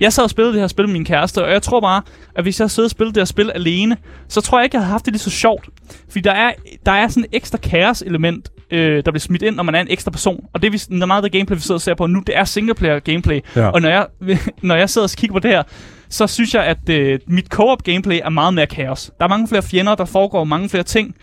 [0.00, 2.02] Jeg sad og spillede det her spil med min kæreste, og jeg tror bare,
[2.34, 3.96] at hvis jeg sad og spillede det her spil alene,
[4.28, 5.68] så tror jeg ikke, jeg havde haft det lige så sjovt.
[6.08, 6.52] Fordi der er,
[6.86, 9.86] der er sådan et ekstra kaos-element, øh, der bliver smidt ind, når man er en
[9.90, 10.44] ekstra person.
[10.52, 12.44] Og det er meget af det gameplay, vi sidder og ser på nu, det er
[12.44, 13.40] singleplayer gameplay.
[13.56, 13.68] Ja.
[13.68, 14.06] Og når jeg,
[14.62, 15.62] når jeg sidder og kigger på det her,
[16.08, 19.10] så synes jeg, at øh, mit co-op gameplay er meget mere kaos.
[19.18, 21.14] Der er mange flere fjender, der foregår mange flere ting.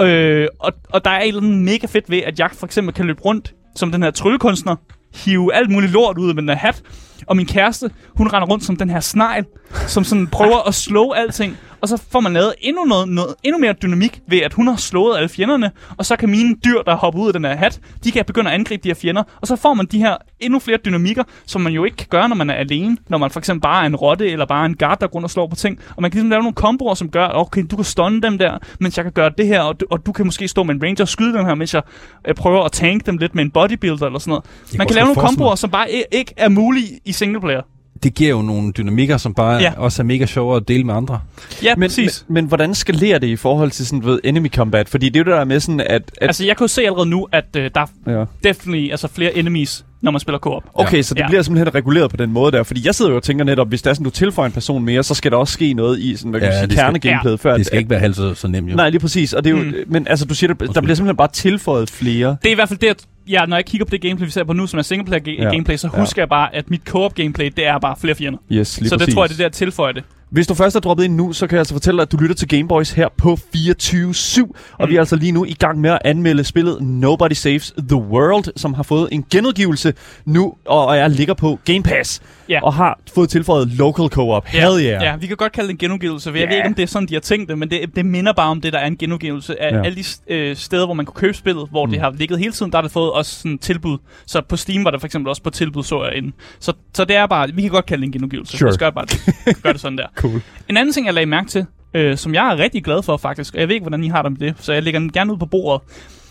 [0.00, 2.94] Øh, og, og der er et eller andet mega fedt ved, at jeg for eksempel
[2.94, 4.76] kan løbe rundt som den her tryllekunstner,
[5.14, 6.82] hive alt muligt lort ud af den her hat,
[7.26, 9.44] og min kæreste, hun render rundt som den her snegl,
[9.86, 13.58] som sådan prøver at slå alting, og så får man lavet endnu, noget, noget, endnu
[13.58, 16.96] mere dynamik ved, at hun har slået alle fjenderne, og så kan mine dyr, der
[16.96, 19.46] hopper ud af den her hat, de kan begynde at angribe de her fjender, og
[19.46, 22.36] så får man de her endnu flere dynamikker, som man jo ikke kan gøre, når
[22.36, 25.00] man er alene, når man for eksempel bare er en rotte, eller bare en guard,
[25.00, 27.08] der går rundt og slår på ting, og man kan ligesom lave nogle komboer, som
[27.10, 29.86] gør, okay, du kan stunne dem der, mens jeg kan gøre det her, og du,
[29.90, 31.82] og du kan måske stå med en ranger og skyde dem her, mens jeg
[32.28, 34.44] øh, prøver at tank dem lidt med en bodybuilder eller sådan noget.
[34.72, 37.62] Man kunne kan lave nogle komboer, som bare ikke er mulige i singleplayer.
[38.02, 39.62] Det giver jo nogle dynamikker, som bare Ja.
[39.62, 39.72] ja.
[39.76, 41.20] også er mega sjove at dele med andre.
[41.62, 42.24] Ja, Men, præcis.
[42.28, 44.88] men, men hvordan skalerer det i forhold til sådan, ved, enemy combat?
[44.88, 45.88] Fordi det er jo det der med sådan, at...
[45.90, 48.24] at Altså, jeg kan jo se allerede nu, at øh, der er ja.
[48.48, 50.62] definitely altså, flere enemies, når man spiller co-op.
[50.74, 51.26] Okay, så det Ja.
[51.28, 52.62] bliver simpelthen reguleret på den måde der.
[52.62, 54.84] Fordi jeg sidder jo og tænker netop, hvis der er sådan, du tilføjer en person
[54.84, 56.76] mere, så skal der også ske noget i sådan, hvad kan Ja, ja, det sige,
[56.78, 57.56] skal- kernegameplayet, før...
[57.56, 58.76] Det skal at, ikke være halvt så, så nemt, jo.
[58.76, 59.32] Nej, lige præcis.
[59.32, 59.74] Og det er jo, Mm.
[59.86, 62.36] Men altså, du siger, der, der bliver simpelthen bare tilføjet flere.
[62.42, 64.44] Det er i hvert fald det, ja, når jeg kigger på det gameplay, vi ser
[64.44, 65.50] på nu, som er singleplayer ga- Ja.
[65.50, 66.00] gameplay, så Ja.
[66.00, 68.38] husker jeg bare, at mit co-op gameplay, det er bare flere fjender.
[68.52, 69.06] Yes, så præcis.
[69.06, 70.04] det tror jeg, det er der tilføjer det.
[70.32, 72.16] Hvis du først er droppet ind nu, så kan jeg altså fortælle dig, at du
[72.16, 74.42] lytter til Gameboys her på 24-7.
[74.78, 74.90] Og Mm.
[74.90, 78.44] vi er altså lige nu i gang med at anmelde spillet Nobody Saves the World,
[78.56, 82.22] som har fået en genudgivelse nu, og jeg ligger på Game Pass.
[82.48, 82.60] Ja.
[82.62, 84.46] Og har fået tilføjet Local Co-op.
[84.46, 85.02] Hell yeah.
[85.02, 86.48] Ja, vi kan godt kalde det en genudgivelse, for jeg Ja.
[86.50, 88.48] ved ikke, om det er sådan, de har tænkt det, men det, det minder bare
[88.50, 89.76] om det, der er en genudgivelse af Ja.
[89.76, 89.82] ja.
[89.84, 91.92] alle de øh, steder, hvor man kunne købe spillet, hvor mm.
[91.92, 93.98] det har ligget hele tiden, der har det fået også sådan tilbud.
[94.26, 96.32] Så på Steam var det for eksempel også på tilbud, så jeg inden.
[96.60, 98.58] Så, så det er bare, vi kan godt kalde det en genudgivelse.
[98.58, 98.66] Sure.
[98.66, 99.62] Lad os gøre bare det.
[99.62, 100.06] Gør det sådan der.
[100.22, 100.40] Cool.
[100.68, 103.54] En anden ting, jeg lagde mærke til, øh, som jeg er rigtig glad for faktisk,
[103.54, 105.32] og jeg ved ikke, hvordan I har det med det, så jeg lægger den gerne
[105.32, 105.80] ud på bordet.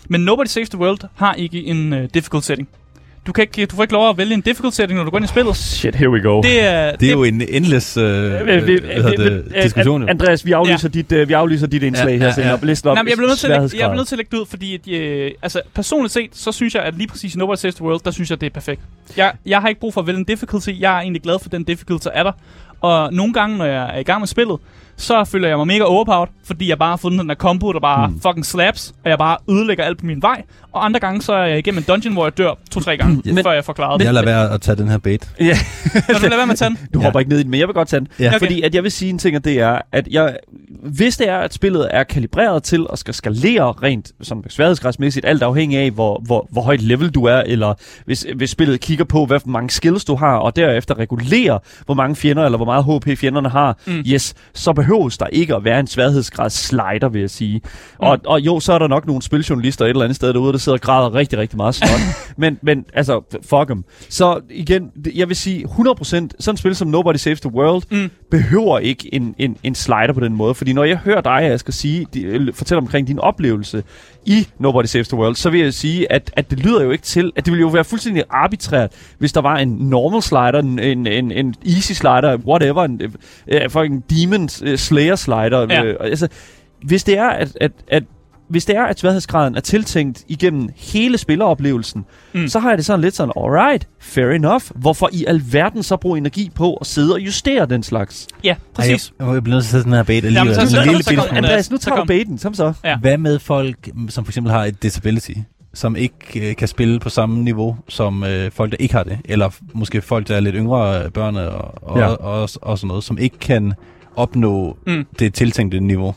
[0.08, 2.68] Men Nobody Saves the World har ikke en øh, difficult setting.
[3.26, 5.18] Du, kan ikke, du får ikke lov at vælge en difficult setting, når du går
[5.18, 5.56] ind i spillet.
[5.56, 6.40] Shit, here we go.
[6.42, 10.08] Det er, Det er jo en endless øh, øh, hvad hedder det, diskussion.
[10.08, 11.00] Andreas, vi aflyser, ja.
[11.00, 12.50] dit, uh, vi aflyser dit indslag Ja, her ja, senere.
[12.62, 12.66] ja.
[12.66, 12.94] Listen op.
[12.94, 14.38] Nej, men jeg bliver nødt til at lægge, jeg bliver nødt til at lægge det
[14.42, 17.56] ud, fordi at, øh, altså, personligt set, så synes jeg, at lige præcis i Nobody
[17.56, 18.80] Saves the World, der synes jeg, det er perfekt.
[19.16, 20.68] Jeg, jeg har ikke brug for at vælge en difficulty.
[20.80, 22.32] Jeg er egentlig glad for, at den difficulty er der.
[22.82, 24.58] Og nogle gange, når jeg er i gang med spillet,
[25.02, 27.80] så føler jeg mig mega overpowered, fordi jeg bare har fundet den der combo, der
[27.80, 28.20] bare mm.
[28.20, 30.42] fucking slaps, og jeg bare ødelægger alt på min vej.
[30.72, 33.44] Og andre gange, så er jeg igennem en dungeon, hvor jeg dør to-tre gange, Men-
[33.44, 34.06] før jeg får klaret det.
[34.06, 35.30] Jeg lader være at tage den her bait.
[35.40, 35.56] Ja.
[35.94, 36.78] Nå, du lader være med at tage den.
[36.94, 37.04] Du Ja.
[37.04, 38.08] hopper ikke ned i den, men jeg vil godt tage den.
[38.18, 38.28] Ja.
[38.28, 38.38] Okay.
[38.38, 40.36] Fordi at jeg vil sige en ting, og det er, at jeg,
[40.82, 45.42] hvis det er, at spillet er kalibreret til at skal skalere rent sådan sværhedsgradsmæssigt, alt
[45.42, 47.74] afhængig af, hvor, hvor, hvor højt level du er, eller
[48.06, 51.94] hvis, hvis spillet kigger på, hvad for mange skills du har, og derefter regulerer, hvor
[51.94, 52.84] mange fjender, eller hvor meget
[53.14, 53.92] HP fjenderne har, Mm.
[53.92, 54.02] mm.
[54.06, 57.60] yes, så behøves der ikke at være en sværhedsgrads slider, vil jeg sige.
[57.64, 57.70] Mm.
[57.98, 60.58] Og, og jo, så er der nok nogle spiljournalister et eller andet sted derude, der
[60.58, 62.00] sidder og græder rigtig, rigtig meget snot.
[62.36, 63.84] men, men altså, fuck dem.
[64.08, 68.10] Så igen, jeg vil sige 100%, sådan et spil som Nobody Saves the World, Mm.
[68.30, 70.54] behøver ikke en, en, en slider på den måde.
[70.54, 73.82] Fordi når jeg hører dig, jeg skal sige, de, øh, fortælle omkring din oplevelse
[74.26, 77.04] i Nobody Saves the World, så vil jeg sige, at, at det lyder jo ikke
[77.04, 80.78] til, at det ville jo være fuldstændig arbitrært, hvis der var en normal slider, en,
[80.78, 83.00] en, en, en easy slider, whatever, en
[83.48, 85.66] øh, fucking demon øh, slayer slider.
[85.70, 85.84] Ja.
[85.84, 86.28] Øh, altså,
[86.84, 88.02] hvis det er, at, at, at
[88.48, 92.48] hvis det er, at sværhedsgraden er tiltænkt igennem hele spilleroplevelsen, Mm.
[92.48, 94.62] så har jeg det sådan lidt sådan, alright, fair enough.
[94.74, 98.28] Hvorfor i alverden så bruge energi på at sidde og justere den slags?
[98.44, 99.12] Ja, præcis.
[99.20, 100.54] Ej, jeg, jeg bliver nødt til at sætte den her bait alligevel.
[100.54, 101.32] så- En så- lille så smule.
[101.36, 102.72] Andreas, nu så tager du baiten, som så.
[102.84, 102.96] Ja.
[102.98, 105.32] Hvad med folk, mm, som for eksempel har et disability,
[105.74, 109.18] som ikke øh, kan spille på samme niveau som øh, folk, der ikke har det?
[109.24, 112.06] Eller måske folk, der er lidt yngre øh, børn og, og, ja.
[112.06, 113.72] og, og, og sådan noget, som ikke kan
[114.16, 115.04] opnå Mm.
[115.18, 116.14] det tiltænkte niveau?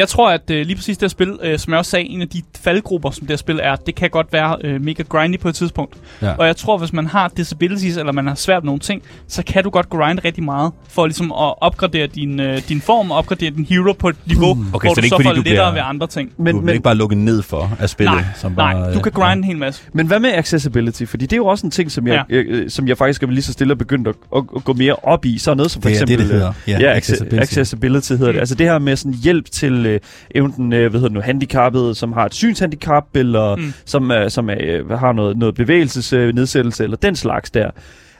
[0.00, 2.20] Jeg tror, at øh, lige præcis det her spil, øh, som jeg også sagde, en
[2.22, 5.38] af de faldgrupper, som det her spil er, det kan godt være øh, mega grindy
[5.40, 5.96] på et tidspunkt.
[6.22, 6.32] Ja.
[6.32, 9.42] Og jeg tror, hvis man har disabilities, eller man har svært med nogle ting, så
[9.46, 13.16] kan du godt grinde rigtig meget, for ligesom at opgradere din, øh, din form, og
[13.18, 14.66] opgradere din hero på et niveau, Hmm.
[14.74, 16.32] Okay, hvor så det du ikke, så får lettere bliver- ved andre ting.
[16.38, 18.74] Men, du men, ikke bare lukke ned for at spille, Nej, som bare...
[18.80, 19.20] Nej, du kan ja.
[19.20, 19.82] grinde en hel masse.
[19.92, 21.04] men hvad med accessibility?
[21.04, 22.36] Fordi det er jo også en ting, som jeg, ja.
[22.36, 24.72] jeg, øh, som jeg faktisk er lige så stille og begyndt at, at, at gå
[24.72, 25.38] mere op i.
[25.38, 26.18] Så er noget som for Det er eksempel...
[26.18, 26.52] det, det øh, hedder.
[26.68, 27.42] Ja, Ja, accessibility.
[27.42, 28.34] accessibility hedder det.
[28.34, 28.38] Mm.
[28.40, 30.00] Altså det her med sådan hjælp til øh,
[30.30, 33.62] enten, øh, hvad hedder nu, handicappede, som har et synshandicap, eller Mm.
[33.62, 33.72] mm.
[33.84, 37.70] som, øh, som øh, har noget, noget bevægelsesnedsættelse, eller den slags der.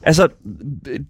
[0.03, 0.29] Altså,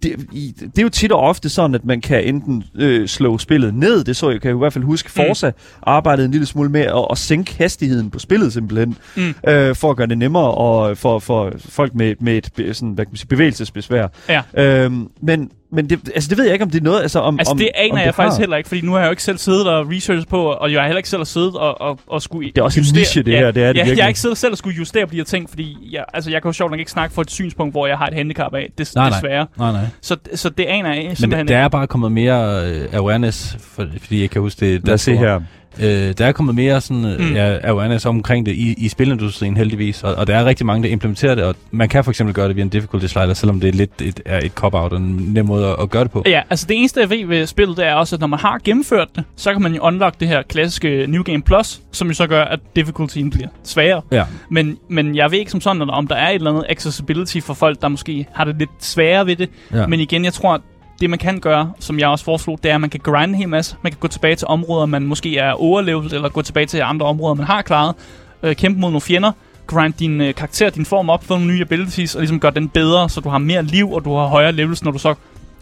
[0.03, 0.15] det,
[0.59, 4.03] det er jo tit og ofte sådan, at man kan enten øh, slå spillet ned,
[4.03, 5.23] det så jeg, kan jeg i hvert fald huske, Mm.
[5.27, 5.51] Forza
[5.83, 9.33] arbejdede en lille smule med at, at sænke hastigheden på spillet simpelthen, Mm.
[9.47, 13.05] øh, for at gøre det nemmere og for, for folk med, med et sådan, hvad
[13.05, 14.07] kan man sige, bevægelsesbesvær.
[14.29, 14.41] Ja.
[14.85, 17.39] Øhm, men men det, altså, det ved jeg ikke, om det er noget, altså om
[17.39, 19.11] Altså, om, det aner om jeg det faktisk heller ikke, fordi nu har jeg jo
[19.11, 21.99] ikke selv siddet og researchet på, og jeg har heller ikke selv siddet og, og,
[22.07, 22.99] og skulle Det er også en justere.
[22.99, 24.03] niche, det ja, her, det er det ja, jeg virkelig.
[24.03, 26.41] har ikke siddet selv og skulle justere på de her ting, fordi jeg, altså, jeg
[26.41, 28.69] kan jo sjovt nok ikke snakke for et synspunkt, hvor jeg har et handicap af,
[28.77, 29.17] des, Nej, nej.
[29.19, 29.47] desværre.
[29.57, 29.85] Nej, nej.
[30.01, 33.85] Så, så det aner jeg Men simpelthen der er bare kommet mere øh, awareness, for,
[34.01, 34.85] fordi jeg kan huske det.
[34.87, 35.41] Lad os se her.
[35.79, 37.25] Øh, der er kommet mere sådan, Mm.
[37.25, 37.33] mm.
[37.35, 40.89] ja, awareness omkring det i, i spilindustrien heldigvis, og, og der er rigtig mange, der
[40.89, 43.67] implementerer det, og man kan for eksempel gøre det via en difficulty slider, selvom det
[43.67, 46.23] er lidt et, er et cop-out og en nem måde at, at gøre det på.
[46.25, 48.59] Ja, altså det eneste, jeg ved ved spillet, det er også, at når man har
[48.63, 52.13] gennemført det, så kan man jo unlock det her klassiske New Game Plus, som jo
[52.13, 54.01] så gør, at difficultyen bliver sværere.
[54.11, 54.23] Ja.
[54.49, 57.53] Men, men jeg ved ikke som sådan, om der er et eller andet accessibility for
[57.53, 59.49] folk, der måske har det lidt sværere ved det.
[59.73, 59.87] Ja.
[59.87, 60.61] Men igen, jeg tror,
[61.01, 63.35] det man kan gøre, som jeg også foreslog, det er, at man kan grinde en
[63.39, 63.75] hel masse.
[63.81, 67.05] Man kan gå tilbage til områder, man måske er overlevet, eller gå tilbage til andre
[67.05, 67.95] områder, man har klaret.
[68.43, 69.31] Øh, kæmpe mod nogle fjender.
[69.67, 72.69] Grind din øh, karakter, din form op, få nogle nye abilities, og ligesom gøre den
[72.69, 75.13] bedre, så du har mere liv, og du har højere levels, når du så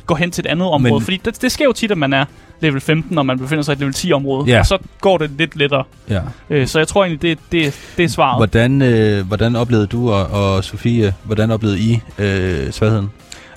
[0.06, 0.94] går hen til et andet område.
[0.94, 2.26] Men- Fordi det, det sker jo tit, at man er
[2.62, 4.52] level 15, når man befinder sig i et level 10 område.
[4.52, 4.60] Ja.
[4.60, 5.84] Og så går det lidt lettere.
[6.10, 6.20] ja.
[6.50, 8.40] Øh, så jeg tror egentlig, det, det, det er svaret.
[8.40, 13.10] Hvordan, øh, hvordan oplevede du og, og Sofie, hvordan oplevede I øh, sværheden?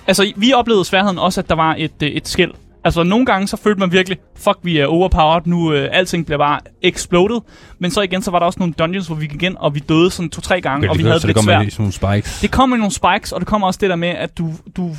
[0.06, 2.50] Altså, vi oplevede sværheden også, at der var et, øh, et skæld.
[2.84, 6.38] Altså, nogle gange så følte man virkelig, fuck, vi er overpowered, nu øh, alting bliver
[6.38, 7.40] bare exploded.
[7.78, 9.80] Men så igen, så var der også nogle dungeons, hvor vi gik ind, og vi
[9.80, 11.66] døde sådan to-tre gange, og vi havde så det det lidt svært.
[11.66, 12.40] i sådan nogle spikes.
[12.40, 14.90] Det kommer med nogle spikes, og det kommer også det der med, at du, du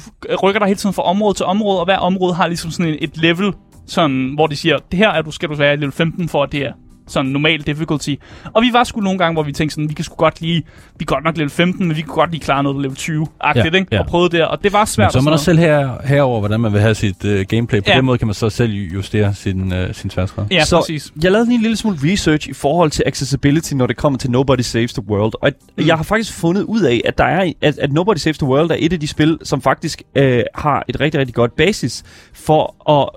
[0.44, 2.98] rykker dig hele tiden fra område til område, og hver område har ligesom sådan et,
[3.02, 3.54] et level,
[3.88, 6.44] sådan, hvor de siger, det her er du, skal du være i level 15 for,
[6.44, 6.72] at det er
[7.08, 8.16] sådan normal difficulty.
[8.54, 10.64] Og vi var sgu nogle gange, hvor vi tænkte sådan, vi kan sgu godt lige,
[11.00, 13.66] vi er godt nok level 15, men vi kan godt lige klare noget level 20-agtigt,
[13.74, 13.88] Ja, ikke?
[13.92, 14.00] ja.
[14.00, 15.06] Og prøvede det, og det var svært.
[15.08, 17.80] Men så er man også selv her, herover, hvordan man vil have sit øh, gameplay.
[17.80, 17.96] På Ja.
[17.98, 20.44] den måde kan man så selv justere sin, øh, sin sværdesgrad.
[20.46, 20.60] noget.
[20.60, 21.12] Ja, Så- præcis.
[21.24, 24.32] Jeg lavede lige en lille smule research i forhold til accessibility, når det kommer til
[24.32, 25.34] Nobody Saves the World.
[25.42, 25.88] Og at, mm.
[25.88, 28.72] jeg har faktisk fundet ud af, at, der er, at, at Nobody Saves the World
[28.72, 32.90] er et af de spil, som faktisk øh, har et rigtig, rigtig godt basis for
[32.92, 33.10] at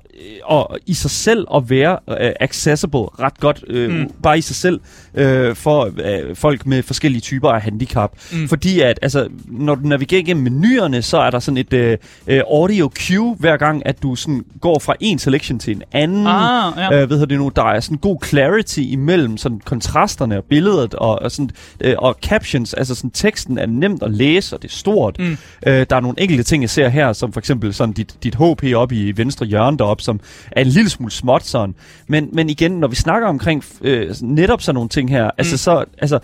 [0.44, 4.10] og i sig selv at være øh, accessible ret godt, øh, Mm.
[4.22, 4.80] bare i sig selv,
[5.14, 8.12] øh, for øh, folk med forskellige typer af handicap.
[8.32, 8.48] Mm.
[8.48, 12.40] Fordi at, altså, når du navigerer igennem menuerne, så er der sådan et øh, øh,
[12.50, 16.26] audio cue, hver gang, at du sådan går fra en selection til en anden.
[16.26, 17.02] Ah, ja.
[17.02, 20.94] Øh, ved du det nu, der er sådan god clarity imellem sådan kontrasterne og billedet
[20.94, 21.50] og, og, sådan,
[21.80, 25.18] øh, og captions, altså sådan teksten er nemt at læse, og det er stort.
[25.18, 25.36] Mm.
[25.66, 28.34] Øh, der er nogle enkelte ting, jeg ser her, som for eksempel sådan dit, dit
[28.34, 31.74] HP op i venstre hjørne deroppe, som er en lille smule småt sådan.
[32.08, 35.30] Men, men igen, når vi snakker omkring øh, netop sådan nogle ting her, mm.
[35.38, 36.18] altså så, altså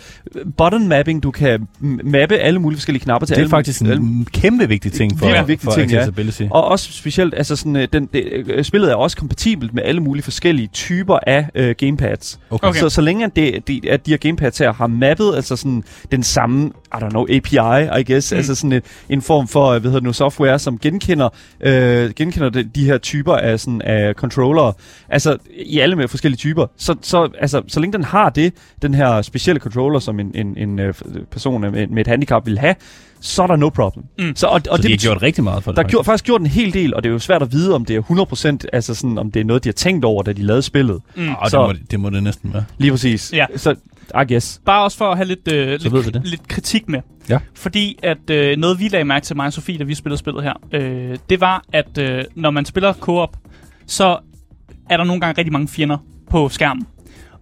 [0.56, 1.68] button mapping, du kan
[2.04, 5.18] mappe alle mulige forskellige knapper til Det er alle, faktisk alle, en kæmpe vigtig ting
[5.18, 6.48] for, Virkelig vigtig for ting, ja.
[6.50, 10.00] og også specielt, altså sådan, øh, den, det, øh, spillet er også kompatibelt med alle
[10.00, 12.40] mulige forskellige typer af øh, gamepads.
[12.50, 12.68] Okay.
[12.68, 12.80] Okay.
[12.80, 15.84] Så, så længe at, det, de, at de her gamepads her har mappet altså sådan
[16.12, 18.34] den samme, I don't know, API, I guess, Mm.
[18.34, 18.38] mm.
[18.38, 21.28] altså sådan en, en form for, øh, hvad hedder det nu, software, som genkender,
[21.60, 24.72] øh, genkender de, de her typer af, sådan, af controller,
[25.08, 26.66] altså i alle med forskellige typer.
[26.76, 28.52] Så, så, altså, så længe den har det,
[28.82, 30.94] den her specielle controller, som en, en, en øh,
[31.30, 32.74] person med, med et handicap vil have,
[33.20, 34.04] så er der no problem.
[34.18, 34.36] Mm.
[34.36, 35.76] Så, og, og så de har gjort rigtig meget for det.
[35.76, 37.74] der er gjort, faktisk gjort en hel del, og det er jo svært at vide,
[37.74, 40.32] om det er 100%, altså sådan, om det er noget, de har tænkt over, da
[40.32, 41.00] de lavede spillet.
[41.16, 41.28] Mm.
[41.28, 42.64] Og det, så- må, det må det næsten være.
[42.78, 43.32] Lige præcis.
[43.32, 43.46] Ja.
[43.56, 43.74] Så,
[44.14, 44.60] I guess.
[44.64, 47.00] Bare også for at have lidt, øh, Så lidt, lidt kritik med.
[47.28, 47.38] Ja.
[47.54, 50.42] Fordi at øh, noget, vi lagde mærke til mig og Sofie, da vi spillede spillet
[50.42, 53.36] her, øh, det var, at øh, når man spiller co-op,
[53.86, 54.18] så
[54.90, 55.98] er der nogle gange rigtig mange fjender
[56.30, 56.86] på skærmen.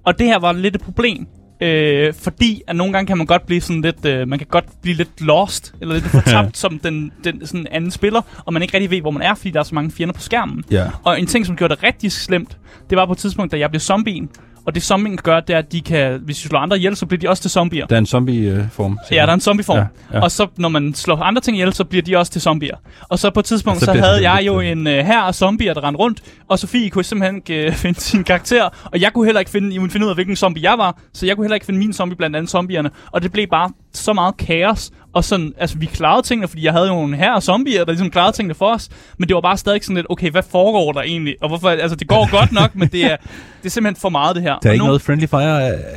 [0.05, 1.27] Og det her var lidt et problem,
[1.63, 4.65] øh, fordi at nogle gange kan man godt blive sådan lidt, øh, man kan godt
[4.83, 8.75] blive lidt lost, eller lidt fortabt som den, den sådan anden spiller, og man ikke
[8.75, 10.65] rigtig ved, hvor man er, fordi der er så mange fjender på skærmen.
[10.71, 10.87] Ja.
[11.05, 12.59] Og en ting, som gjorde det rigtig slemt,
[12.91, 14.29] det var på et tidspunkt, da jeg blev zombien.
[14.71, 16.97] Og det zombien kan gøre, det er, at de kan, hvis de slår andre ihjel,
[16.97, 17.87] så bliver de også til zombier.
[17.87, 18.99] Der er en zombie-form.
[19.11, 19.77] Ja, der er en zombieform.
[19.77, 20.19] Ja, Ja, ja.
[20.19, 20.25] ja.
[20.25, 22.77] Og så når man slår andre ting ihjel, så bliver de også til zombier.
[23.09, 25.21] Og så på et tidspunkt, Så så, så havde jeg jo øh, en uh, her
[25.21, 29.01] af zombier, der rendte rundt, og Sofie kunne simpelthen ikke uh, finde sin karakter, og
[29.01, 31.37] jeg kunne heller ikke finde, kunne finde ud af, hvilken zombie jeg var, så jeg
[31.37, 34.37] kunne heller ikke finde min zombie blandt andet zombierne, og det blev bare så meget
[34.37, 37.93] kaos, og sådan, altså vi klarede tingene, fordi jeg havde jo en her zombier, der
[37.93, 40.93] ligesom klarede tingene for os, men det var bare stadig sådan lidt, okay, hvad foregår
[40.93, 43.17] der egentlig, og hvorfor, altså det går godt nok, men det er,
[43.59, 44.59] det er simpelthen for meget det her.
[44.59, 45.41] Der er Og ikke nu- noget friendly fire?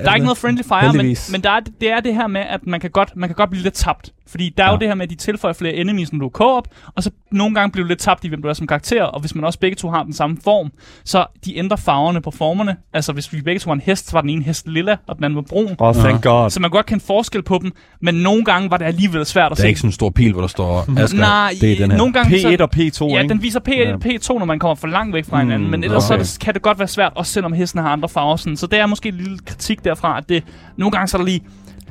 [0.03, 1.31] der er ikke noget friendly fire, men, Heldigvis.
[1.31, 3.49] men der er, det er det her med, at man kan godt, man kan godt
[3.49, 4.11] blive lidt tabt.
[4.27, 4.73] Fordi der er Ja.
[4.73, 7.11] jo det her med, at de tilføjer flere enemies, når du er co-op, og så
[7.31, 9.43] nogle gange bliver du lidt tabt i, hvem du er som karakter, og hvis man
[9.43, 10.71] også begge to har den samme form,
[11.05, 12.75] så de ændrer farverne på formerne.
[12.93, 15.15] Altså hvis vi begge to var en hest, så var den ene hest lilla, og
[15.15, 15.75] den anden var brun.
[15.79, 16.49] Oh, thank God.
[16.49, 17.71] Så man godt kende forskel på dem,
[18.01, 19.63] men nogle gange var det alligevel svært at Der se.
[19.63, 21.19] er ikke sådan en stor pil, hvor der står Asger.
[21.19, 21.97] Nej, det er den her.
[21.97, 23.33] nogle gange så, P1 og P2, Ja, ikke?
[23.33, 23.93] den viser P1 Ja.
[23.93, 25.71] og P2, når man kommer for langt væk fra Mm, hinanden.
[25.71, 26.07] Men ellers okay.
[26.07, 28.35] så er det, kan det godt være svært, også selvom hesten har andre farver.
[28.35, 28.57] Sådan.
[28.57, 30.43] Så det er måske en lille kritik derfra, at det,
[30.77, 31.41] nogle gange så er der lige,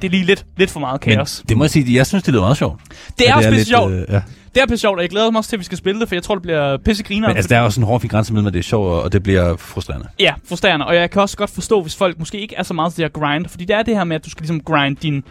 [0.02, 1.42] det er lige lidt, lidt for meget Men kaos.
[1.48, 2.80] det må jeg sige, jeg synes, det lyder meget sjovt.
[3.18, 3.92] det er At også pisse lidt, sjovt.
[3.92, 4.20] øh, ja.
[4.54, 6.08] Det er pisse sjovt, og jeg glæder mig også til, at vi skal spille det,
[6.08, 7.28] for jeg tror, det bliver pisse griner.
[7.28, 9.12] Men altså, der er også en hård fin grænse mellem, at det er sjovt, og
[9.12, 10.06] det bliver frustrerende.
[10.20, 10.86] Ja, frustrerende.
[10.86, 13.10] Og jeg kan også godt forstå, hvis folk måske ikke er så meget til det
[13.14, 13.46] her grind.
[13.48, 15.22] Fordi det er det her med, at du skal ligesom grind din,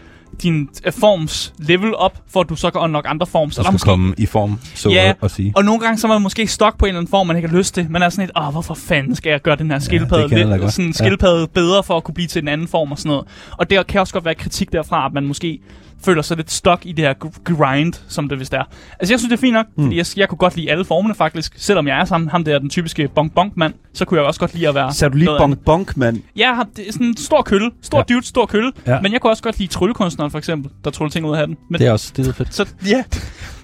[0.42, 3.54] din uh, forms level op, for at du så kan unlock andre forms.
[3.54, 5.52] Så Og skal måske komme i form, så Ja, at sige.
[5.56, 7.48] Og nogle gange så er man måske stok på en eller anden form, man ikke
[7.48, 7.86] har lyst til.
[7.90, 10.58] Man er sådan lidt, åh, hvorfor fanden skal jeg gøre den her skildpadde, det jeg
[10.58, 10.92] lidt, sådan Ja.
[10.92, 13.24] skildpadde bedre for at kunne blive til en anden form og sådan noget.
[13.58, 15.58] Og der kan også godt være kritik derfra, at man måske
[16.04, 18.62] føler sig lidt stok i det her gr- grind, som det vist er.
[19.00, 19.84] Altså jeg synes, det er fint nok, Hmm.
[19.84, 21.52] fordi jeg, jeg kunne godt lide alle formerne faktisk.
[21.56, 24.40] Selvom jeg er sammen ham der, den typiske bonk bonk mand, så kunne jeg også
[24.40, 24.92] godt lide at være...
[24.94, 26.22] Så du lige noget bonk bonk, mand.
[26.36, 27.70] Ja, det er sådan en stor kølle.
[27.82, 28.14] Stor Ja.
[28.14, 28.72] dude, stor kølle.
[28.86, 29.00] Ja.
[29.00, 31.56] Men jeg kunne også godt lide tryllekunstneren for eksempel, der tryller ting ud af hatten.
[31.70, 32.54] Men Det er også det er fedt.
[32.54, 33.04] så, ja,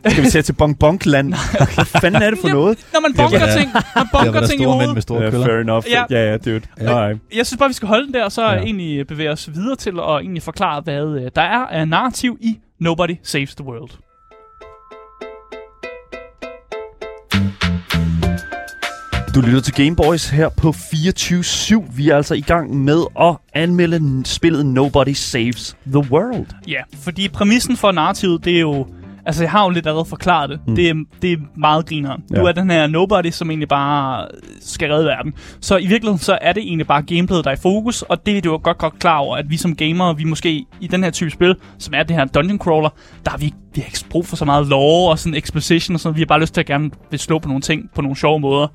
[0.06, 1.34] Skal vi sætte til bonk bonk land?
[1.74, 2.78] Hvad fanden er det for Ja, noget?
[2.92, 3.82] når man Det er, bunker hvad- ting, man
[4.42, 4.94] der ting i store mænd hovedet.
[4.94, 5.46] med store Ja, køller.
[5.46, 5.84] fair enough.
[5.90, 6.04] Ja.
[6.10, 6.60] Ja, ja, dude.
[6.80, 6.84] Ja.
[6.84, 7.14] Nej.
[7.36, 8.52] Jeg synes bare, vi skal holde den der, og så Ja.
[8.52, 8.60] ja.
[8.60, 12.58] egentlig bevæge os videre til at egentlig forklare, hvad øh, der er af narrativ i
[12.80, 13.90] Nobody Saves the World.
[19.34, 21.84] Du lytter til Gameboys her på 24-7.
[21.96, 26.46] Vi er altså i gang med at anmelde spillet Nobody Saves the World.
[26.68, 28.86] Ja, fordi præmissen for narrativet, det er jo...
[29.28, 30.60] Altså, jeg har jo lidt allerede forklaret det.
[30.66, 30.76] Mm.
[30.76, 32.22] Det, er, det er meget grineren.
[32.30, 32.40] Ja.
[32.40, 34.28] Du er den her nobody, som egentlig bare
[34.60, 35.34] skal redde verden.
[35.60, 38.36] Så i virkeligheden, så er det egentlig bare gameplayet, der er i fokus, og det
[38.36, 41.04] er du jo godt, godt klar over, at vi som gamere, vi måske i den
[41.04, 42.88] her type spil, som er det her dungeon crawler,
[43.24, 46.00] der har vi, vi har ikke brug for så meget lore og sådan exposition og
[46.00, 46.16] sådan.
[46.16, 48.40] Vi har bare lyst til at gerne vil slå på nogle ting på nogle sjove
[48.40, 48.66] måder.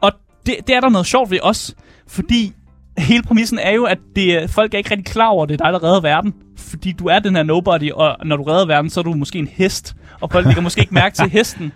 [0.00, 0.12] Og
[0.46, 1.74] det, det er der noget sjovt ved os,
[2.08, 2.52] fordi
[2.98, 5.60] hele præmissen er jo, at det, er- folk er ikke rigtig klar over, at det
[5.60, 6.34] er dig, der redder verden.
[6.58, 9.38] Fordi du er den her nobody, og når du redder verden, så er du måske
[9.38, 9.96] en hest.
[10.20, 11.72] Og folk lægger måske ikke mærke til hesten.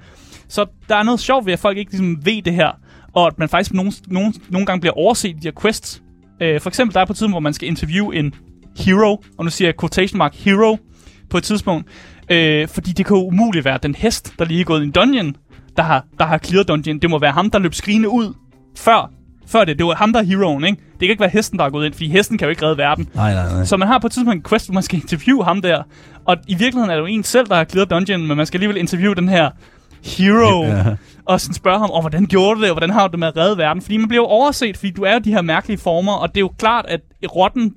[0.48, 2.70] Så der er noget sjovt ved, at folk ikke ligesom ved det her.
[3.12, 6.02] Og at man faktisk nogle, nogle, nogle gange bliver overset i de her quests.
[6.40, 8.34] Øh, for eksempel der er på tiden, hvor man skal interviewe en
[8.78, 9.22] hero.
[9.38, 10.78] Og nu siger jeg quotation mark hero
[11.30, 11.88] på et tidspunkt.
[12.30, 14.90] Øh, fordi det kan jo umuligt være den hest, der lige er gået i en
[14.90, 15.36] dungeon,
[15.76, 16.98] der har, der har clearet dungeon.
[16.98, 18.34] Det må være ham, der løb skrigende ud
[18.76, 19.10] før,
[19.48, 20.76] før det, det var ham, der er heroen, ikke?
[20.92, 22.78] Det kan ikke være hesten, der er gået ind, fordi hesten kan jo ikke redde
[22.78, 23.08] verden.
[23.14, 23.64] Nej, nej, nej.
[23.64, 25.82] Så man har på et tidspunkt en quest, hvor man skal interviewe ham der.
[26.24, 28.58] Og i virkeligheden er det jo en selv, der har clearet dungeon, men man skal
[28.58, 29.50] alligevel interviewe den her
[30.04, 30.64] hero.
[30.64, 30.84] Ja.
[31.26, 33.28] Og sådan spørge ham, oh, hvordan gjorde du det, og hvordan har du det med
[33.28, 33.82] at redde verden?
[33.82, 36.36] Fordi man bliver jo overset, fordi du er jo de her mærkelige former, og det
[36.36, 37.00] er jo klart, at
[37.36, 37.74] rotten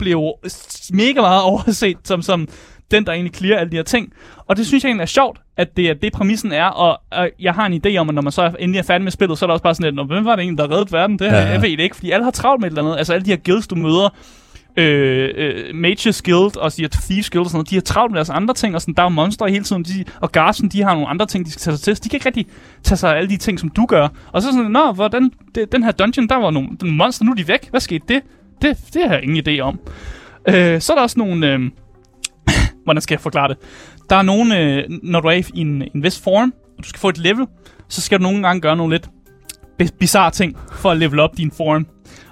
[0.47, 2.47] s- mega meget overset, som, som
[2.91, 4.13] den, der egentlig clear alle de her ting.
[4.51, 7.29] Og det synes jeg egentlig er sjovt, at det er det, præmissen er, og, og
[7.39, 9.45] jeg har en idé om, at når man så endelig er færdig med spillet, så
[9.45, 11.19] er der også bare sådan lidt, "Nå, hvem var det egentlig, der reddede verden?
[11.19, 11.47] Det, ja, Ja, ja.
[11.47, 12.97] Jeg ved det ikke, fordi alle har travlt med et eller andet.
[12.97, 14.15] Altså alle de her guilds, du møder,
[14.77, 18.11] øh, øh, Mages Guild og de her Thieves Guild og sådan noget, de har travlt
[18.11, 20.81] med deres andre ting, og sådan, der er monster hele tiden, de, og Garson, de
[20.83, 22.45] har nogle andre ting, de skal tage sig til, så de kan ikke rigtig
[22.83, 24.07] tage sig af alle de ting, som du gør.
[24.31, 27.31] Og så sådan, nå, hvordan, det, den her dungeon, der var nogle, nogle monster, nu
[27.31, 28.21] er de væk, hvad skete det?
[28.61, 29.79] Det, det har jeg ingen idé om.
[30.47, 31.59] Øh, så er der også nogle, øh,
[32.91, 33.57] hvordan skal jeg forklare det?
[34.09, 36.99] Der er nogle, øh, når du er i en, en vis form, og du skal
[36.99, 37.47] få et level,
[37.87, 39.09] så skal du nogle gange gøre nogle lidt
[39.77, 41.87] bi- bizarre ting for at level op din form.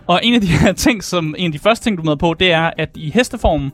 [0.07, 2.33] Og en af de her ting, som en af de første ting, du møder på,
[2.33, 3.71] det er, at i hesteformen,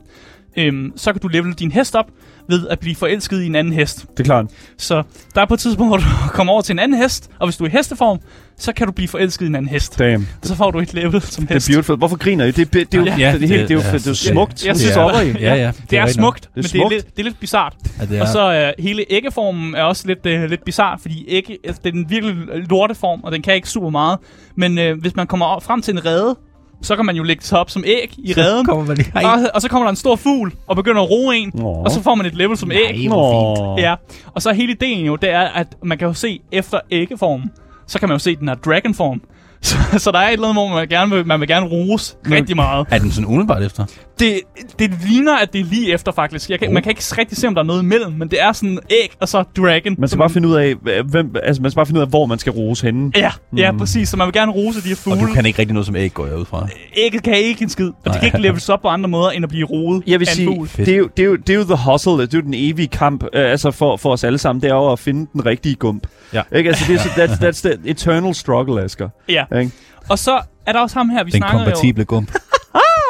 [0.56, 2.10] øhm, så kan du level din hest op
[2.48, 4.06] ved at blive forelsket i en anden hest.
[4.10, 4.46] Det er klart.
[4.78, 5.02] Så
[5.34, 6.04] der er på et tidspunkt, hvor du
[6.36, 8.18] kommer over til en anden hest, og hvis du er i hesteform,
[8.58, 9.98] så kan du blive forelsket i en anden hest.
[9.98, 10.28] Damn.
[10.42, 11.68] Så får du et level som Det er hest.
[11.70, 11.96] beautiful.
[11.96, 12.50] Hvorfor griner I?
[12.50, 14.06] Det, det, det, er jo, Ja, det, det, er helt- det, er jo, det- det
[14.06, 14.64] er jo smukt.
[14.66, 15.30] Jeg Det synes stopper I.
[15.40, 15.72] Ja, ja.
[15.90, 16.92] Det er smukt, Det er men det er, smukt.
[16.94, 17.74] lidt, det er lidt bizart.
[18.00, 18.22] Ja, det er.
[18.22, 21.94] Og så uh, hele æggeformen er også lidt, uh, lidt bizart, fordi ægge, altså, det
[21.94, 22.34] er en virkelig
[22.70, 24.18] lorteform, og den kan ikke super meget.
[24.56, 26.36] Men uh, hvis man kommer op- frem til en rede,
[26.82, 28.66] så kan man jo lægge sig op som æg i reden.
[28.66, 29.12] kommer man lige...
[29.14, 31.68] Og, og så kommer der en stor fugl og begynder at roe en, Nå.
[31.68, 33.08] og så får man et level som æg.
[33.08, 33.76] Nå.
[33.78, 33.94] Ja,
[34.34, 37.50] og så er hele ideen jo, det er, at man kan jo se efter æggeformen,
[37.86, 39.20] så kan man jo se den her dragonform.
[39.60, 42.16] Så, så der er et eller andet, hvor man gerne vil, man vil gerne rose
[42.30, 42.86] rigtig meget.
[42.90, 43.84] Er den sådan umiddelbart efter?
[44.18, 44.40] Det,
[44.78, 46.50] det ligner, at det er lige efter, faktisk.
[46.50, 46.74] Jeg kan, Oh.
[46.74, 49.12] Man kan ikke rigtig se, om der er noget imellem, men det er sådan æg,
[49.20, 49.94] og så dragon.
[49.98, 52.26] Man skal bare finde ud af, hvem, altså man skal bare finde ud af, hvor
[52.26, 53.12] man skal rose henne.
[53.16, 54.08] Ja, ja, præcis.
[54.08, 55.20] Så man vil gerne rose de her Og fugle.
[55.20, 56.68] du kan ikke rigtig noget som æg, går jeg ud fra.
[56.96, 58.18] Ægget kan ikke en skid, og de Nej.
[58.18, 60.88] kan ikke leves op på andre måder, end at blive roet Jeg vil sige, det
[60.88, 62.88] er, jo, det, er jo, det er jo the hustle, det er jo den evige
[62.88, 65.74] kamp uh, altså for, for os alle sammen, det er jo at finde den rigtige
[65.74, 66.06] gump.
[66.32, 66.42] Ja.
[66.54, 66.68] Ikke?
[66.68, 69.08] Altså, det er, så, that's, that's the eternal struggle, Asger.
[69.28, 69.44] Ja.
[69.58, 69.72] Ikke?
[70.08, 71.64] Og så er der også ham her, vi Den snakker jo...
[71.64, 72.32] kompatible gump.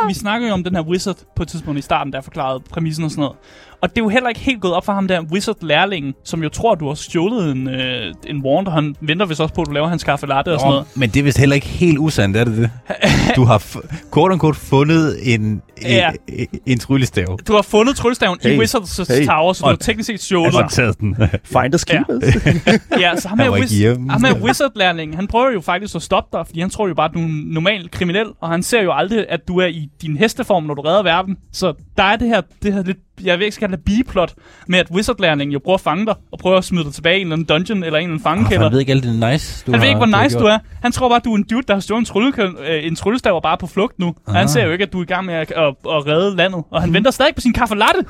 [0.08, 3.04] vi snakker jo om den her wizard på et tidspunkt i starten, der forklarede præmissen
[3.04, 3.36] og sådan noget.
[3.82, 6.48] Og det er jo heller ikke helt gået op for ham der wizard-lærlingen, som jo
[6.48, 9.66] tror, du har stjålet en, øh, en wand, og han venter vist også på, at
[9.66, 10.86] du laver hans kaffe latte og sådan noget.
[10.96, 12.70] Men det er vist heller ikke helt usandt, er det det?
[13.36, 13.62] Du har
[14.10, 16.10] kort og kort fundet en, Ja.
[16.28, 17.38] en, en tryllestav.
[17.48, 18.54] Du har fundet tryllestaven Hey.
[18.56, 19.26] i Wizards Hey.
[19.26, 20.54] Tower, så du Og- har teknisk set stjålet.
[20.54, 21.16] Og taget den.
[21.54, 22.02] Finders Ja.
[22.04, 22.34] keepers.
[23.00, 26.60] Ja, så ham wiz- ham her wizard-lærlingen, han prøver jo faktisk at stoppe dig, fordi
[26.60, 29.26] han tror jo bare, at du er en normal kriminel, og han ser jo aldrig,
[29.28, 31.36] at du er i din hesteform, når du redder verden.
[31.52, 34.34] Så der er det her, det her lidt, jeg ved ikke, skal det biplot,
[34.66, 37.20] med at wizard-lærlingen jo prøver at fange dig, og prøver at smide dig tilbage i
[37.20, 38.62] en eller anden dungeon, eller en eller anden fangekælder.
[38.64, 40.42] Han ved ikke alt det nice, du Han ved ikke, hvor nice gjort.
[40.42, 40.58] du er.
[40.82, 42.32] Han tror bare, at du er en dude, der har stjålet en, trylle,
[42.68, 44.14] øh, en tryllestav og bare er på flugt nu.
[44.28, 44.34] Ah.
[44.34, 44.48] Han Ah.
[44.48, 46.64] ser jo ikke, at du er i gang med at, at, at redde landet.
[46.70, 48.00] Og han venter stadig på sin kaffe latte.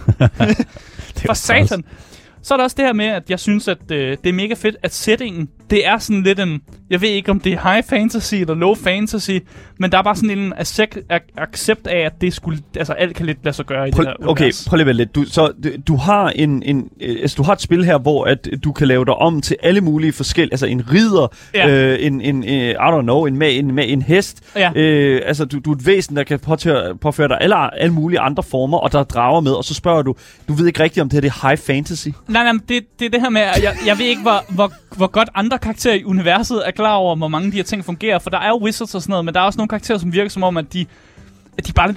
[1.26, 1.84] For satan.
[2.46, 4.54] Så er der også det her med, at jeg synes, at øh, det er mega
[4.54, 6.60] fedt, at settingen, det er sådan lidt en...
[6.90, 9.30] Jeg ved ikke, om det er high fantasy eller low fantasy,
[9.78, 13.16] men der er bare sådan en accept, ac- accept af, at det skulle, altså alt
[13.16, 14.66] kan lidt lade sig gøre i Prøv, det her okay, univers.
[14.68, 15.14] prøv lige lidt.
[15.14, 18.48] Du, så, du, du har en, en, altså, du har et spil her, hvor at
[18.64, 21.68] du kan lave dig om til alle mulige forskellige, altså en ridder, Ja.
[21.70, 24.42] øh, en, en, øh, I don't know, en, med, en, med en hest.
[24.56, 24.70] Ja.
[24.76, 28.20] Øh, altså, du, du er et væsen, der kan påtøre, påføre dig alle, alle mulige
[28.20, 30.14] andre former, og der er drager med, og så spørger du,
[30.48, 32.08] du ved ikke rigtigt, om det her det er high fantasy.
[32.36, 34.72] Nej, nej, det, det er det her med, at jeg, jeg ved ikke, hvor, hvor,
[34.96, 37.84] hvor godt andre karakterer i universet er klar over, hvor mange af de her ting
[37.84, 38.18] fungerer.
[38.18, 40.12] For der er jo wizards og sådan noget, men der er også nogle karakterer, som
[40.12, 40.86] virker som om, at de,
[41.66, 41.94] de bare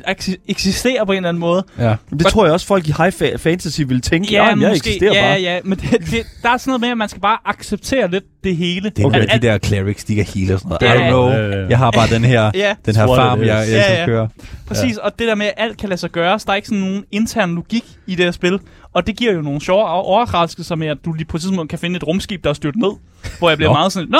[0.47, 1.63] eksisterer på en eller anden måde.
[1.79, 1.95] Ja.
[2.09, 5.13] Men det tror jeg også, folk i high fa- fantasy vil tænke, ja, jeg eksisterer
[5.13, 5.41] ja, bare.
[5.41, 8.23] ja, men det, det, der er sådan noget med, at man skal bare acceptere lidt
[8.43, 8.89] det hele.
[8.89, 9.27] Det er Okay.
[9.33, 10.99] de der clerics, de kan heal og sådan noget.
[10.99, 11.29] Ja, I don't know.
[11.29, 11.67] ja, ja.
[11.69, 14.05] Jeg har bare den her, Ja, den her farm, jeg, jeg Ja, skal ja.
[14.05, 14.29] køre.
[14.67, 14.97] præcis.
[14.97, 16.79] Og det der med, at alt kan lade sig gøre, så der er ikke sådan
[16.83, 18.59] nogen intern logik i det her spil.
[18.93, 21.69] Og det giver jo nogle sjove over- overraskelser med, at du lige på et tidspunkt
[21.69, 22.91] kan finde et rumskib, der er styrt ned.
[23.39, 23.73] Hvor jeg bliver Nå.
[23.73, 24.19] meget sådan, nå,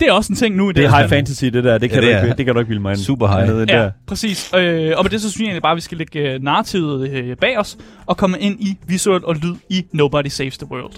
[0.00, 1.78] det er også en ting nu i det, Det er high spil." fantasy, det der.
[1.78, 2.98] Det kan, Ja, du, det ikke, er det kan du ikke bilde mig ind.
[3.00, 3.48] Super high.
[3.48, 3.90] Nede Ja, der.
[4.06, 4.50] præcis.
[4.56, 7.10] Øh, og med det så synes jeg egentlig bare, at vi skal lægge øh, narrativet
[7.10, 7.76] øh, bag os
[8.06, 10.92] og komme ind i visuelt og lyd i Nobody Saves the World.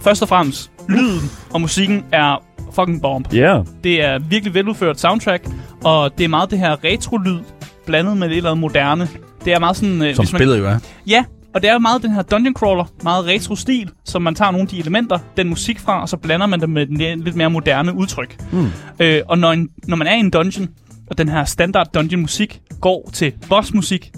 [0.00, 2.42] Først og fremmest, lyden og musikken er
[2.74, 3.34] fucking bomb.
[3.34, 3.38] Ja.
[3.38, 3.64] Yeah.
[3.84, 5.48] Det er virkelig veludført soundtrack,
[5.84, 7.38] og det er meget det her retro-lyd
[7.86, 9.08] blandet med lidt eller andet moderne.
[9.44, 10.02] Det er meget sådan...
[10.02, 10.78] Øh, Som hvis man- spillet jo er.
[11.06, 11.24] Ja,
[11.54, 14.62] og det er jo meget den her dungeon crawler, meget retro-stil, som man tager nogle
[14.62, 17.50] af de elementer, den musik fra, og så blander man det med den lidt mere
[17.50, 18.36] moderne udtryk.
[18.52, 18.70] Mm.
[19.00, 20.68] Øh, og når, en, når man er i en dungeon,
[21.06, 24.12] og den her standard dungeon musik går til bossmusik,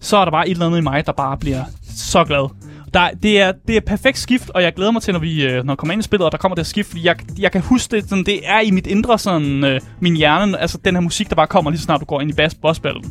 [0.00, 1.64] så er der bare et eller andet i mig, der bare bliver
[1.96, 2.50] så glad.
[2.94, 5.64] Der, det, er, det er perfekt skift, og jeg glæder mig til, når vi øh,
[5.64, 7.52] når jeg kommer ind i spillet, og der kommer det her skift, fordi jeg, jeg
[7.52, 10.94] kan huske det, sådan, det er i mit indre, sådan, øh, min hjerne, altså den
[10.94, 13.02] her musik, der bare kommer lige så snart du går ind i bass boss battle.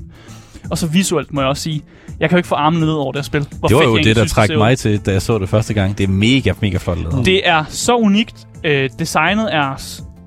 [0.72, 1.82] Og så visuelt må jeg også sige,
[2.20, 3.48] jeg kan jo ikke få armene ned over det her spil.
[3.60, 4.58] Hvor Det var jo det, der trak ud.
[4.58, 5.98] mig til, da jeg så det første gang.
[5.98, 7.26] Det er mega, mega flot lavet.
[7.26, 8.48] Det er så unikt.
[8.64, 9.80] Øh, designet er...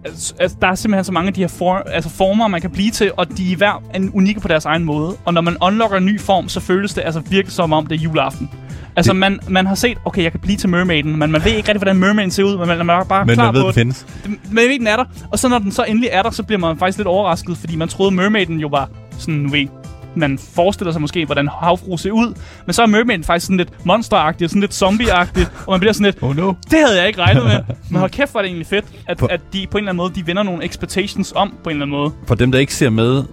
[0.05, 2.71] Altså, altså, der er simpelthen så mange af de her for, altså former, man kan
[2.71, 5.17] blive til, og de er hver en unikke på deres egen måde.
[5.25, 7.95] Og når man unlocker en ny form, så føles det altså virkelig som om, det
[7.99, 8.51] er juleaften.
[8.97, 11.51] Altså, Det- man, man har set, okay, jeg kan blive til mermaiden, men man ved
[11.53, 13.67] ikke rigtig, hvordan mermaiden ser ud, men man, er bare Men klar man ved, på
[13.67, 14.07] den findes.
[14.25, 15.05] Det- Man ved, den er der.
[15.33, 17.77] Og så når den så endelig er der, så bliver man faktisk lidt overrasket, fordi
[17.77, 19.67] man troede, mermaiden jo var sådan, nu ved,
[20.21, 22.35] man forestiller sig måske, hvordan havfru ser ud,
[22.67, 25.93] men så er mermaiden faktisk sådan lidt monsteragtig, og sådan lidt zombieagtig, og man bliver
[25.93, 26.53] sådan lidt, Oh no.
[26.71, 27.61] det havde jeg ikke regnet med.
[27.91, 29.97] Men hold kæft, er det egentlig fedt, at, For- at de på en eller anden
[29.97, 32.13] måde, de vender nogle expectations om på en eller anden måde.
[32.27, 33.25] For dem, der ikke ser med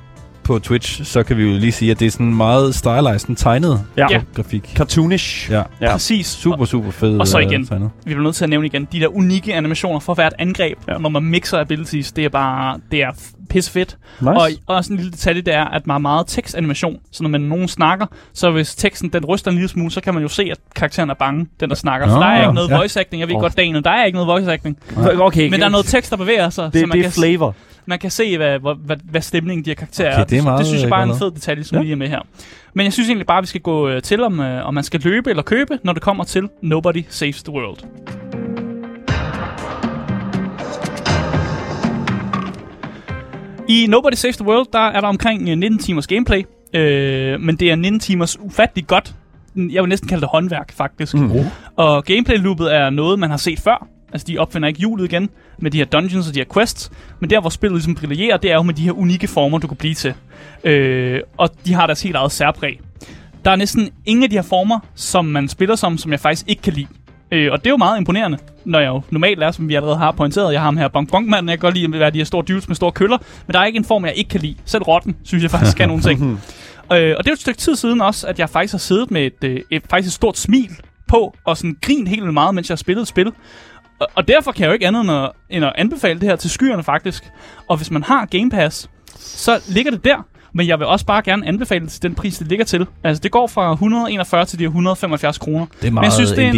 [0.45, 3.35] på Twitch, så kan vi jo lige sige, at det er sådan meget stylized, sådan
[3.35, 4.07] tegnet Ja.
[4.11, 4.21] Ja.
[4.35, 4.71] grafik.
[4.75, 5.51] Cartoonish.
[5.51, 5.61] Ja.
[5.81, 5.91] Ja.
[5.91, 6.27] Præcis.
[6.27, 7.65] Super, super fed Og så øh, igen.
[7.67, 7.89] tegnet.
[8.05, 10.93] Vi bliver nødt til at nævne igen, de der unikke animationer for hvert angreb, Ja.
[10.93, 10.97] ja.
[10.99, 13.11] når man mixer abilities, det er bare, det er
[13.49, 13.97] pisse fedt.
[14.21, 14.29] Nice.
[14.31, 16.97] Og og også en lille detalje, det er, at man har meget tekstanimation.
[17.11, 20.13] Så når man nogen snakker, så hvis teksten den ryster en lille smule, så kan
[20.13, 22.07] man jo se, at karakteren er bange, den der snakker.
[22.07, 22.77] Nå, der er ikke noget ja.
[22.77, 23.19] voice acting.
[23.19, 23.41] Jeg ved Åh.
[23.41, 24.77] godt, Daniel, der er ikke noget voice acting.
[25.19, 27.13] Okay, Men der er noget tekst, der bevæger sig, det, så man det kan, er
[27.13, 27.55] flavor.
[27.87, 30.59] Man kan se, hvad, hvad, hvad, hvad stemningen de her karakterer Okay, det er meget,
[30.59, 31.81] det synes jeg øh, bare er en godt fed detalje, som Ja.
[31.81, 32.19] lige er med her.
[32.73, 34.83] Men jeg synes egentlig bare, at vi skal gå øh, til, om, øh, om man
[34.83, 37.77] skal løbe eller købe, når det kommer til Nobody Saves the World.
[43.69, 47.55] I Nobody Saves the World, der er der omkring øh, 19 timers gameplay, øh, men
[47.55, 49.15] det er 19 timers ufattelig godt.
[49.55, 51.13] Jeg vil næsten kalde det håndværk, faktisk.
[51.13, 51.31] Mm.
[51.75, 53.87] Og gameplay-loopet er noget, man har set før.
[54.11, 55.29] Altså, de opfinder ikke hjulet igen
[55.59, 56.91] med de her dungeons og de her quests.
[57.19, 59.67] Men der, hvor spillet ligesom brillerer, det er jo med de her unikke former, du
[59.67, 60.13] kan blive til.
[60.63, 62.79] Øh, og de har deres helt eget særpræg.
[63.45, 66.47] Der er næsten ingen af de her former, som man spiller som, som jeg faktisk
[66.47, 66.87] ikke kan lide.
[67.31, 69.97] Øh, og det er jo meget imponerende, når jeg jo normalt er, som vi allerede
[69.97, 70.53] har pointeret.
[70.53, 72.25] Jeg har ham her bonk bonk manden jeg kan godt lide at være de her
[72.25, 73.17] store dudes med store køller.
[73.47, 74.55] Men der er ikke en form, jeg ikke kan lide.
[74.65, 76.21] Selv rotten, synes jeg faktisk kan nogle ting.
[76.93, 79.11] Øh, og det er jo et stykke tid siden også, at jeg faktisk har siddet
[79.11, 80.69] med et, øh, et, faktisk et stort smil
[81.07, 83.31] på, og sådan grint helt vildt meget, mens jeg spillede et spil.
[83.99, 86.35] Og, og derfor kan jeg jo ikke andet end at, end at anbefale det her
[86.35, 87.23] til skyerne faktisk.
[87.69, 90.25] Og hvis man har Game Pass, så ligger det der.
[90.53, 92.87] Men jeg vil også bare gerne anbefale det til den pris, det ligger til.
[93.03, 95.65] Altså, det går fra 141 til de her 175 kroner.
[95.65, 96.55] Det er Men meget jeg synes, det er en-.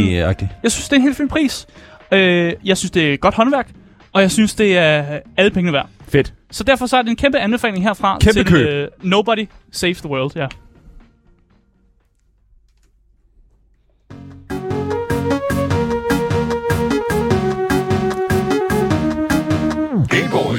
[0.63, 1.67] Jeg synes, det er en helt fin pris.
[2.11, 3.69] Øh, jeg synes, det er godt håndværk.
[4.13, 5.87] Og jeg synes, det er alle pengene værd.
[6.07, 6.33] Fedt.
[6.51, 8.67] Så derfor så er det en kæmpe anbefaling herfra Kæmpe til køb.
[8.67, 10.31] øh, Nobody Saves the World.
[10.35, 10.47] Ja.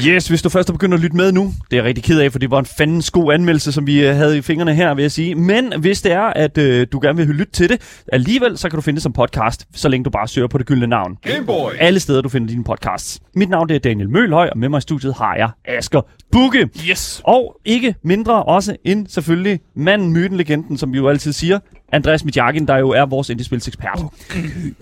[0.09, 2.21] Yes, hvis du først er begyndt at lytte med nu, det er jeg rigtig ked
[2.21, 4.95] af, for det var en fandens god anmeldelse, som vi øh, havde i fingrene her,
[4.95, 5.35] vil jeg sige.
[5.35, 8.77] Men hvis det er, at øh, du gerne vil lytte til det, alligevel, så kan
[8.77, 11.17] du finde det som podcast, så længe du bare søger på det gyldne navn.
[11.23, 11.71] Gameboy.
[11.79, 13.21] Alle steder, du finder dine podcasts.
[13.35, 16.01] Mit navn det er Daniel Mølhøj, og med mig i studiet har jeg Asger
[16.33, 16.69] Bukke.
[16.91, 17.21] Yes.
[17.25, 21.59] Og ikke mindre også end selvfølgelig manden, myten, legenden, som vi jo altid siger,
[21.93, 24.03] Andreas Midjakin, der jo er vores indiespilsekspert.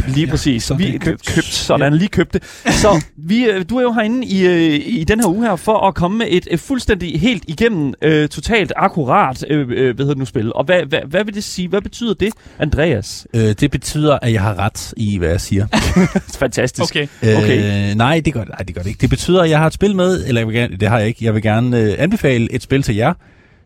[0.09, 0.63] Lige præcis.
[0.63, 1.27] så er vi købt.
[1.27, 1.47] købt.
[1.47, 2.45] sådan, lige købt det.
[2.71, 5.89] Så vi, øh, du er jo herinde i, øh, i den her uge her for
[5.89, 10.05] at komme med et, et fuldstændig helt igennem øh, totalt akkurat øh, øh, hvad hedder
[10.05, 10.53] det nu spil.
[10.53, 11.69] Og hvad, hvad, hvad vil det sige?
[11.69, 13.27] Hvad betyder det, Andreas?
[13.35, 15.67] Øh, det betyder, at jeg har ret i, hvad jeg siger.
[16.39, 16.91] Fantastisk.
[16.91, 17.07] Okay.
[17.23, 17.91] Okay.
[17.91, 19.01] Øh, nej, det gør, nej, det gør det ikke.
[19.01, 21.09] Det betyder, at jeg har et spil med, eller jeg vil gerne, det har jeg
[21.09, 21.25] ikke.
[21.25, 23.15] Jeg vil gerne øh, anbefale et spil til jer,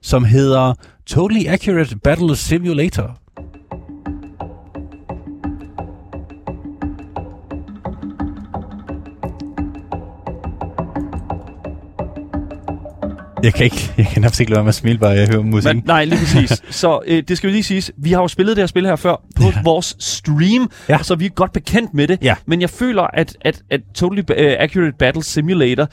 [0.03, 0.75] som hedder
[1.07, 3.21] Totally Accurate Battle Simulator.
[13.43, 15.43] Jeg kan ikke, jeg kan nærmest ikke lade være med at smile, bare jeg hører
[15.43, 15.75] musik.
[15.75, 16.63] Men, nej, lige præcis.
[16.71, 17.93] Så øh, det skal vi lige sige.
[17.97, 19.53] Vi har jo spillet det her spil her før på Ja.
[19.65, 20.99] vores stream, Ja.
[21.03, 22.19] så vi er godt bekendt med det.
[22.23, 22.35] Ja.
[22.47, 25.89] Men jeg føler, at, at, at Totally uh, Accurate Battle Simulator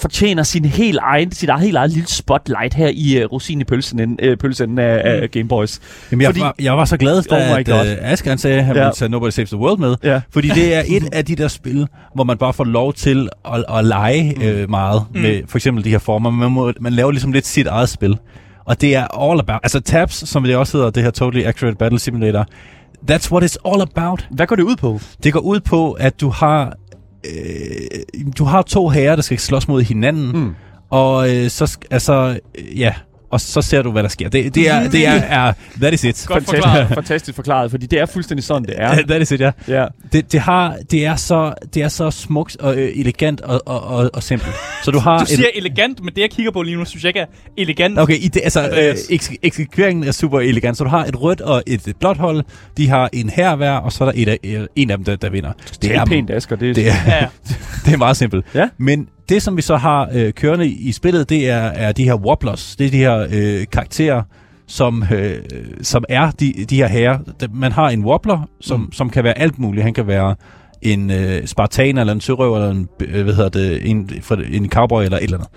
[0.00, 3.64] fortjener sin helt egen, sit eget, helt eget lille spotlight her i uh, rosin i
[3.64, 5.80] pølsen, uh, pølsen af, af Game Boys.
[6.10, 8.58] Jamen, jeg, Fordi- var, jeg var så glad, da Oh at, uh, Asger han sagde,
[8.58, 8.82] at han Ja.
[8.82, 9.96] ville tage Nobody Saves the World med.
[10.04, 10.20] Ja.
[10.30, 13.64] Fordi det er et af de der spil, hvor man bare får lov til at,
[13.78, 14.42] at lege mm.
[14.42, 15.20] øh, meget mm.
[15.20, 16.30] med for eksempel de her former.
[16.30, 18.18] Man, må, man laver ligesom lidt sit eget spil.
[18.64, 19.60] Og det er all about...
[19.62, 22.46] Altså Tabs, som det også hedder, det her Totally Accurate Battle Simulator,
[23.10, 24.26] that's what it's all about.
[24.30, 25.00] Hvad går det ud på?
[25.24, 26.76] Det går ud på, at du har...
[27.28, 30.32] Øh, du har to herrer, der skal slås mod hinanden.
[30.32, 30.54] Mm.
[30.90, 32.94] Og øh, så, altså, øh, ja,
[33.30, 34.28] og så ser du, hvad der sker.
[34.28, 36.24] Det, det, er, det er, er, that is it.
[36.26, 36.88] Godt Fantastisk, forklaret.
[36.94, 38.94] fantastisk forklaret, fordi det er fuldstændig sådan, det er.
[39.08, 39.50] That is it, ja.
[39.68, 39.86] Ja.
[40.12, 43.82] Det, det, har, det, er så, det er så smukt og øh, elegant og, og,
[43.86, 44.52] og, og simpelt.
[44.84, 47.04] Så du har Du et- siger elegant, men det jeg kigger på lige nu, synes
[47.04, 47.98] jeg ikke er elegant.
[47.98, 50.76] Okay, i det, altså, øh, eks- eksekveringen er super elegant.
[50.76, 52.44] Så du har et rødt og et, et blåt hold.
[52.76, 55.04] De har en her hver, og så er der et af, øh, en af dem,
[55.04, 55.52] der, der vinder.
[55.82, 56.56] Det er pænt, Asger.
[56.56, 57.26] Det er, det er, ja.
[57.84, 58.46] det er meget simpelt.
[58.54, 58.68] Ja.
[58.78, 62.14] Men det, som vi så har øh, kørende i, spillet, det er, er de her
[62.14, 62.76] wobblers.
[62.76, 64.22] Det er de her øh, karakterer,
[64.66, 65.38] som, øh,
[65.82, 67.18] som er de, de her herrer.
[67.52, 68.92] Man har en wobbler, som, mm.
[68.92, 69.84] som kan være alt muligt.
[69.84, 70.34] Han kan være
[70.82, 74.10] en øh, spartaner, eller en sørøver, eller en, øh, hvad hedder det, en,
[74.52, 75.50] en cowboy, eller et eller andet.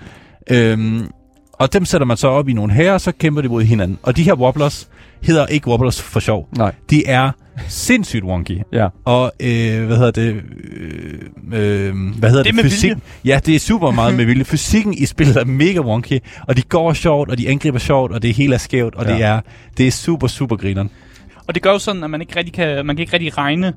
[0.51, 1.07] Øhm,
[1.53, 3.97] og dem sætter man så op i nogle herrer, så kæmper de mod hinanden.
[4.03, 4.89] Og de her wobblers
[5.24, 6.47] hedder ikke wobblers for sjov.
[6.57, 6.74] Nej.
[6.89, 7.32] De er
[7.68, 8.60] sindssygt wonky.
[8.74, 8.88] Ja.
[9.05, 10.41] Og øh, hvad hedder det?
[10.74, 11.14] Øh,
[11.53, 12.64] øh, hvad hedder Det det?
[12.64, 12.89] Fysik.
[12.89, 13.01] vilje.
[13.26, 14.43] Ja, det er super meget med vilje.
[14.43, 18.22] Fysikken i spillet er mega wonky, og de går sjovt, og de angriber sjovt, og
[18.22, 19.14] det hele er skævt, og ja.
[19.14, 19.41] det er
[19.78, 20.89] det er super super grineren.
[21.47, 23.74] Og det gør jo sådan, at man ikke rigtig kan, man kan ikke rigtig regne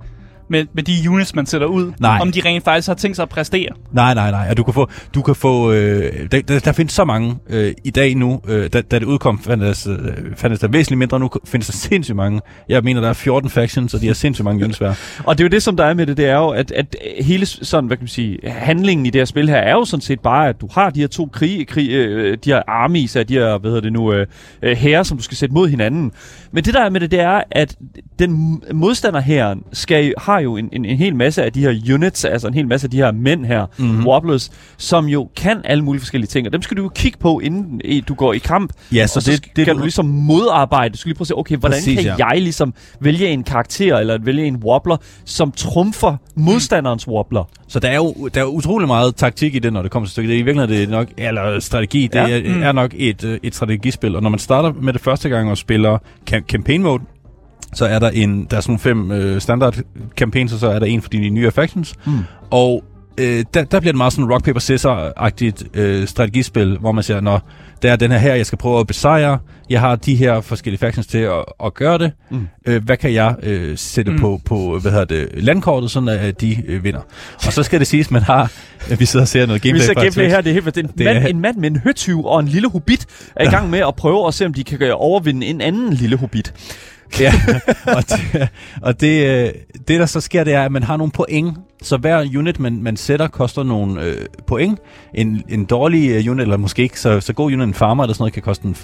[0.52, 2.18] med, med de units, man sætter ud, Nej.
[2.20, 3.68] om de rent faktisk har tænkt sig at præstere.
[3.92, 4.46] Nej, nej, nej.
[4.50, 7.72] Og du kan få, du kan få øh, der, der, der findes så mange øh,
[7.84, 8.40] i dag nu.
[8.48, 9.96] Øh, da, da det udkom, fandtes, øh,
[10.36, 11.20] fandtes der væsentligt mindre.
[11.20, 12.40] Nu findes der sindssygt mange.
[12.68, 14.94] Jeg mener, der er 14 factions, og de har sindssygt mange units hver.
[15.26, 16.96] Og det er jo det, som der er med det, det er jo, at, at
[17.20, 20.00] hele sådan, hvad kan man sige, handlingen i det her spil her, er jo sådan
[20.00, 23.26] set bare, at du har de her to krig, krig øh, de her armies af
[23.26, 24.26] de her, hvad hedder det nu, øh,
[24.62, 26.12] øh, herrer, som du skal sætte mod hinanden.
[26.52, 27.76] Men det der er med det, det er, at
[28.18, 32.24] den modstander her skal, har jo en, en, en hel masse af de her units,
[32.24, 33.86] altså en hel masse af de her mænd her, Mhm.
[33.88, 34.06] mm-hmm.
[34.06, 37.38] wobblers, som jo kan alle mulige forskellige ting, og dem skal du jo kigge på,
[37.40, 38.72] inden du går i kamp.
[38.92, 40.92] Ja, Så og så det, det, kan du ligesom modarbejde.
[40.92, 42.26] Du skal lige prøve at se, okay, hvordan Præcis, kan ja.
[42.28, 47.48] jeg ligesom vælge en karakter, eller vælge en wobbler, som trumfer modstanderens wobbler.
[47.68, 50.12] Så der er jo der er utrolig meget taktik i det, når det kommer til
[50.12, 50.28] stykket.
[50.28, 52.38] Det er i virkeligheden det er nok, eller strategi, det Ja.
[52.38, 52.62] er, Mm.
[52.62, 54.16] er nok et, øh, et strategispil.
[54.16, 55.98] Og når man starter med det første gang og spiller
[56.30, 57.02] cam- campaign mode,
[57.74, 59.76] så er der en, der er sådan fem øh, standard
[60.16, 61.94] campaigns, og så er der en for de nye factions.
[62.06, 62.12] Mm.
[62.50, 62.84] Og
[63.18, 67.20] øh, der, der bliver det meget sådan rock, paper, scissor-agtigt øh, strategispil, hvor man siger,
[67.20, 67.48] når
[67.82, 69.38] der er den her her, jeg skal prøve at besejre,
[69.70, 72.48] jeg har de her forskellige factions til at, at gøre det, Mm.
[72.66, 74.18] øh, hvad kan jeg øh, sætte Mm.
[74.18, 77.00] på, på hvad hedder det, landkortet, sådan at de øh, vinder.
[77.46, 78.52] Og så skal det siges, man har,
[78.90, 79.86] at vi sidder og ser noget Vi gameplay.
[79.86, 81.56] ser fra gameplay her, det er helt det er en, Det mand, er- en mand
[81.56, 83.06] med en høtyv og en lille hobbit
[83.36, 86.16] er i gang med at prøve at se, om de kan overvinde en anden lille
[86.16, 86.54] hobbit.
[87.20, 87.32] Ja,
[87.86, 88.48] og, det,
[88.82, 89.52] og det, øh,
[89.88, 91.58] det, der så sker, det er, at man har nogle point.
[91.82, 94.16] Så hver unit, man, man sætter, koster nogle øh,
[94.46, 94.78] point.
[95.14, 98.14] En, en dårlig øh, unit, eller måske ikke så, så god unit, en farmer eller
[98.14, 98.76] sådan noget, kan koste en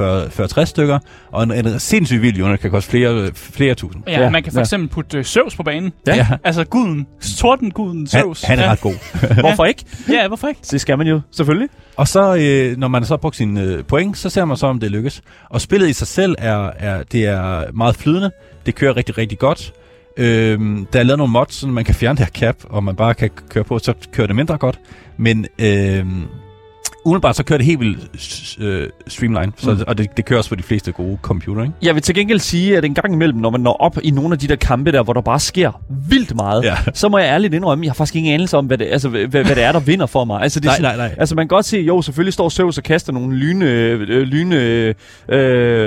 [0.62, 0.98] 40-60 stykker.
[1.32, 4.02] Og en, en sindssygt vild unit kan koste flere, flere tusind.
[4.06, 4.62] Ja, Ja, man kan for ja.
[4.62, 5.92] eksempel putte øh, Zeus på banen.
[6.06, 6.16] Ja.
[6.16, 6.26] Ja.
[6.44, 8.42] Altså guden, tordenguden Han, Zeus.
[8.42, 8.70] han er ja.
[8.70, 8.94] ret god.
[9.40, 9.84] Hvorfor ikke?
[10.08, 10.60] Ja, hvorfor ikke?
[10.70, 11.68] Det skal man jo, selvfølgelig.
[11.96, 14.66] Og så, øh, når man så har brugt sine øh, point, så ser man så,
[14.66, 15.22] om det lykkes.
[15.50, 18.30] Og spillet i sig selv er, er, det er meget flydende.
[18.66, 19.72] Det kører rigtig, rigtig godt.
[20.18, 22.96] Øhm, der er lavet nogle mods, så man kan fjerne det her cap, og man
[22.96, 24.80] bare kan køre på, så kører det mindre godt.
[25.16, 26.22] Men øhm,
[27.04, 29.80] umiddelbart så kører det helt vildt øh, streamline, så, Mm.
[29.86, 31.74] og det, det kører også på de fleste gode computer, ikke?
[31.82, 34.32] Jeg vil til gengæld sige, at en gang imellem, når man når op i nogle
[34.32, 36.76] af de der kampe der, hvor der bare sker vildt meget, Ja.
[36.94, 39.26] så må jeg ærligt indrømme, jeg har faktisk ingen anelse om, hvad det, altså, hvad,
[39.26, 40.42] hvad det er, der vinder for mig.
[40.42, 41.14] Altså, det Nej, sådan- nej, nej.
[41.18, 43.64] Altså, man kan godt se, jo, selvfølgelig står Zeus og kaster nogle lyne...
[43.64, 44.94] Øh, lyne øh,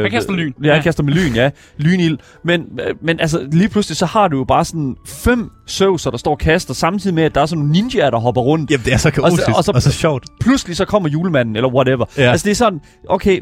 [0.01, 0.51] Han kaster lyn.
[0.63, 0.81] Ja, Ja.
[0.81, 1.49] kaster med lyn, ja.
[1.77, 2.17] Lynild.
[2.43, 6.17] Men, øh, men altså, lige pludselig, så har du jo bare sådan fem Zeuser, der
[6.17, 8.71] står og kaster, samtidig med, at der er sådan nogle ninjaer, der hopper rundt.
[8.71, 10.23] Jamen, det er så kaotisk, og og så- så, og så sjovt.
[10.41, 12.05] Pludselig så kommer julemanden, eller whatever.
[12.17, 12.31] Ja.
[12.31, 13.39] Altså, det er sådan, okay,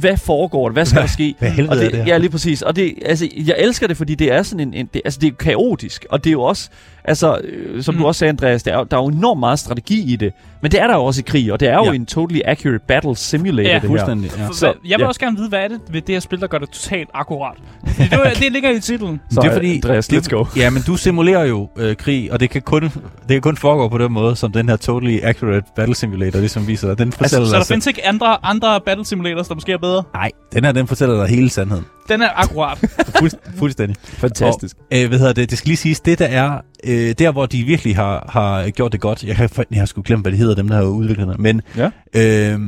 [0.00, 0.72] hvad foregår der?
[0.72, 1.34] Hvad skal der ske?
[1.38, 2.06] Hvad helvede og det, er det her?
[2.06, 2.62] Ja, lige præcis.
[2.62, 5.26] Og det, altså, jeg elsker det, fordi det er sådan en, en det, altså, det
[5.26, 6.70] er kaotisk, og det er jo også,
[7.04, 8.00] altså, øh, som mm.
[8.00, 10.32] Du også sagde, Andreas, der er, jo- der er jo enormt meget strategi i det.
[10.62, 11.92] Men det er der jo også i krig, og det er jo Ja.
[11.92, 13.88] en totally accurate battle simulator, Ja, det her.
[13.88, 14.46] Fuldstændig, ja.
[14.46, 15.06] For, Så, jeg vil ja.
[15.06, 17.56] også gerne vide, hvad er det ved det her spil, der gør det totalt akkurat?
[17.98, 19.20] Det, var- det ligger i titlen.
[19.30, 20.44] Så, det er fordi, Andreas, det, let's go.
[20.56, 22.92] Ja, men du simulerer jo øh, krig, og det kan, kun, det
[23.28, 26.88] kan kun foregå på den måde, som den her Totally Accurate Battle Simulator ligesom viser
[26.88, 26.98] dig.
[26.98, 27.66] Den fortæller Så der dig...
[27.66, 30.02] findes ikke andre, andre battle simulators, der måske er bedre?
[30.14, 31.84] Nej, den her, den fortæller dig hele sandheden.
[32.08, 32.78] Den er akkurat.
[33.18, 33.96] Fuld, fuldstændig.
[34.02, 34.76] Fantastisk.
[34.92, 35.50] Og, øh, hvad hedder det?
[35.50, 38.92] Det skal lige siges, det der er, øh, der hvor de virkelig har, har gjort
[38.92, 41.28] det godt, jeg har, jeg har sgu glemt, hvad det hedder, dem der har udviklet
[41.28, 41.84] det, men Ja.
[42.14, 42.60] øh,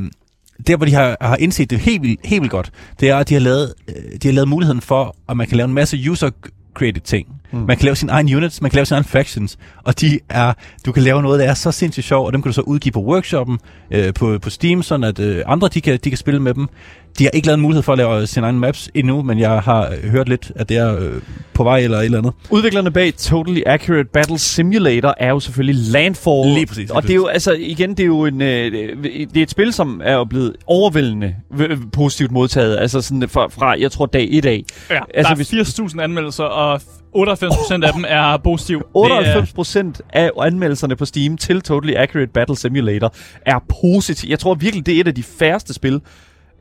[0.67, 2.71] der hvor de har, har indset det helt vildt, helt vildt godt,
[3.01, 5.57] det er, at de har lavet, øh, de har lavet muligheden for, at man kan
[5.57, 6.31] lave en masse user
[6.75, 7.27] created ting.
[7.55, 7.67] Mm.
[7.67, 10.53] Man kan lave sine egne units, man kan lave sine egne factions, og de er,
[10.87, 12.93] du kan lave noget, der er så sindssygt sjov, og dem kan du så udgive
[12.93, 13.59] på workshoppen
[13.91, 16.69] øh, på, på Steam, sådan at øh, andre de kan, de kan spille med dem.
[17.19, 19.61] De har ikke lavet en mulighed for at lave sine egne maps endnu, men jeg
[19.61, 21.13] har øh, hørt lidt, at det er øh,
[21.55, 22.33] på vej eller et eller andet.
[22.51, 26.55] Udviklerne bag Totally Accurate Battle Simulator er jo selvfølgelig Landfall.
[26.55, 26.83] Lige præcis.
[26.89, 28.73] Lige og det er jo, altså igen, det er jo en, øh,
[29.05, 32.79] det er et spil, som er jo blevet overvældende øh, positivt modtaget.
[32.79, 34.65] Altså sådan fra, fra jeg tror, dag 1 af.
[34.91, 36.81] Ja, altså, der er 80.000 anmeldelser, og
[37.17, 38.83] 98% af dem er positiv.
[38.97, 43.15] 98% af anmeldelserne på Steam til Totally Accurate Battle Simulator
[43.47, 44.31] er positive.
[44.31, 46.01] Jeg tror virkelig, det er et af de færreste spil.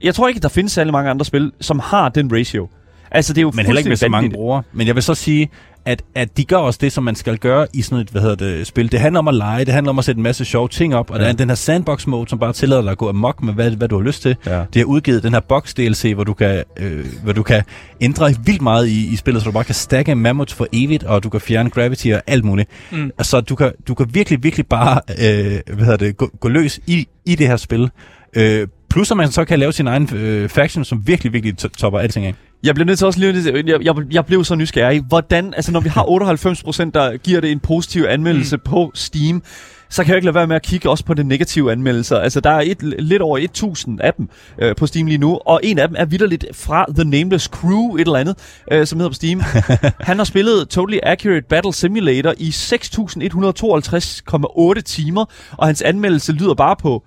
[0.03, 2.67] Jeg tror ikke, der findes særlig mange andre spil, som har den ratio.
[3.13, 4.63] Altså, det er jo Men heller ikke med så mange brugere.
[4.73, 5.49] Men jeg vil så sige,
[5.85, 8.35] at, at de gør også det, som man skal gøre i sådan et hvad hedder
[8.35, 8.91] det, spil.
[8.91, 11.11] Det handler om at lege, det handler om at sætte en masse sjove ting op,
[11.11, 11.23] og ja.
[11.23, 13.71] der er den her sandbox mode, som bare tillader dig at gå amok med, hvad,
[13.71, 14.35] hvad du har lyst til.
[14.45, 14.63] Ja.
[14.73, 17.63] De har udgivet den her box DLC, hvor du kan, øh, hvor du kan
[18.01, 21.23] ændre vildt meget i, i spillet, så du bare kan stacke mammoths for evigt, og
[21.23, 22.69] du kan fjerne gravity og alt muligt.
[22.91, 23.11] Mm.
[23.21, 26.79] Så du kan, du kan virkelig, virkelig bare øh, hvad hedder det, gå, gå løs
[26.87, 27.89] i, i det her spil.
[28.35, 31.99] Øh, plus at man så kan lave sin egen øh, faction, som virkelig, virkelig topper
[31.99, 32.33] alting af.
[32.63, 35.03] Jeg bliver nødt til også lige, jeg, jeg, jeg blev så nysgerrig.
[35.07, 38.61] Hvordan, altså når vi har 98%, der giver det en positiv anmeldelse mm.
[38.65, 39.43] på Steam,
[39.89, 42.17] så kan jeg ikke lade være med at kigge også på de negative anmeldelser.
[42.17, 45.59] Altså, der er et, lidt over 1000 af dem øh, på Steam lige nu, og
[45.63, 48.37] en af dem er vidderligt fra The Nameless Crew, et eller andet,
[48.71, 49.41] øh, som hedder på Steam.
[50.09, 55.25] Han har spillet Totally Accurate Battle Simulator i 6152,8 timer,
[55.57, 57.03] og hans anmeldelse lyder bare på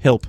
[0.00, 0.26] Help.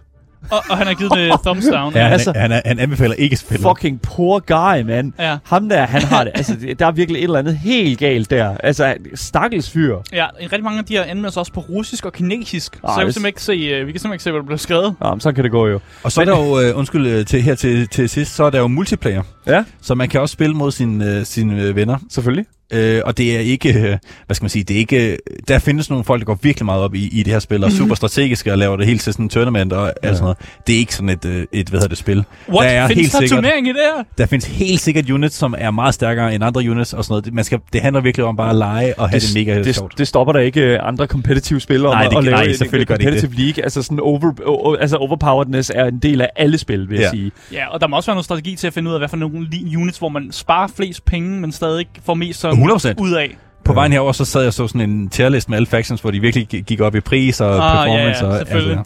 [0.51, 1.93] Og, og han har givet det thumbs down.
[1.93, 3.67] Ja, han, altså, han, han, han anbefaler ikke spillet.
[3.67, 5.13] Fucking poor guy, man.
[5.19, 5.37] Ja.
[5.43, 6.31] Ham der, han har det.
[6.35, 8.57] Altså, der er virkelig et eller andet helt galt der.
[8.57, 9.97] Altså, stakkels fyr.
[10.13, 12.75] Ja, rigtig mange af de her anmeldelser også på russisk og kinesisk.
[12.75, 14.45] Ej, så jeg kan simpelthen ikke se, uh, vi kan simpelthen ikke se, hvad der
[14.45, 14.95] bliver skrevet.
[15.03, 15.79] Ja, men så kan det gå jo.
[16.03, 18.49] Og så er der jo, uh, undskyld øh, til, her til, til sidst, så er
[18.49, 19.23] der jo multiplayer.
[19.47, 19.63] Ja.
[19.81, 21.97] Så man kan også spille mod sine, uh, sine venner.
[22.11, 22.45] Selvfølgelig.
[22.71, 25.17] Øh, og det er ikke, øh, hvad skal man sige, det er ikke,
[25.47, 27.71] der findes nogle folk, der går virkelig meget op i, i det her spil, og
[27.71, 30.07] super strategiske og laver det helt til sådan en tournament og ja.
[30.07, 30.37] alt sådan noget.
[30.67, 32.23] Det er ikke sådan et, øh, et hvad hedder det, spil.
[32.49, 32.69] What?
[32.69, 34.03] Der er findes helt der sikkert, turnering i det her?
[34.17, 37.33] Der findes helt sikkert units, som er meget stærkere end andre units og sådan noget.
[37.33, 39.75] Man skal, det handler virkelig om bare at lege og have det, det mega det,
[39.75, 39.97] sjovt.
[39.97, 42.91] Det stopper da ikke øh, andre competitive spil om nej, det, at lave nej, selvfølgelig
[42.91, 43.63] en competitive det league.
[43.63, 47.01] Altså sådan over, altså overpoweredness er en del af alle spil, vil ja.
[47.01, 47.31] jeg sige.
[47.53, 49.17] Ja, og der må også være noget strategi til at finde ud af, hvad for
[49.17, 49.47] nogle
[49.77, 52.93] units, hvor man sparer flest penge, men stadig får mest sådan 100%.
[52.97, 53.37] ud af.
[53.65, 56.19] På vejen herover så sad jeg så sådan en tierlist med alle factions, hvor de
[56.19, 58.25] virkelig gik op i pris og ah, performance.
[58.25, 58.83] Ja, ja, og, altså,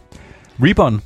[0.60, 1.02] Reborn,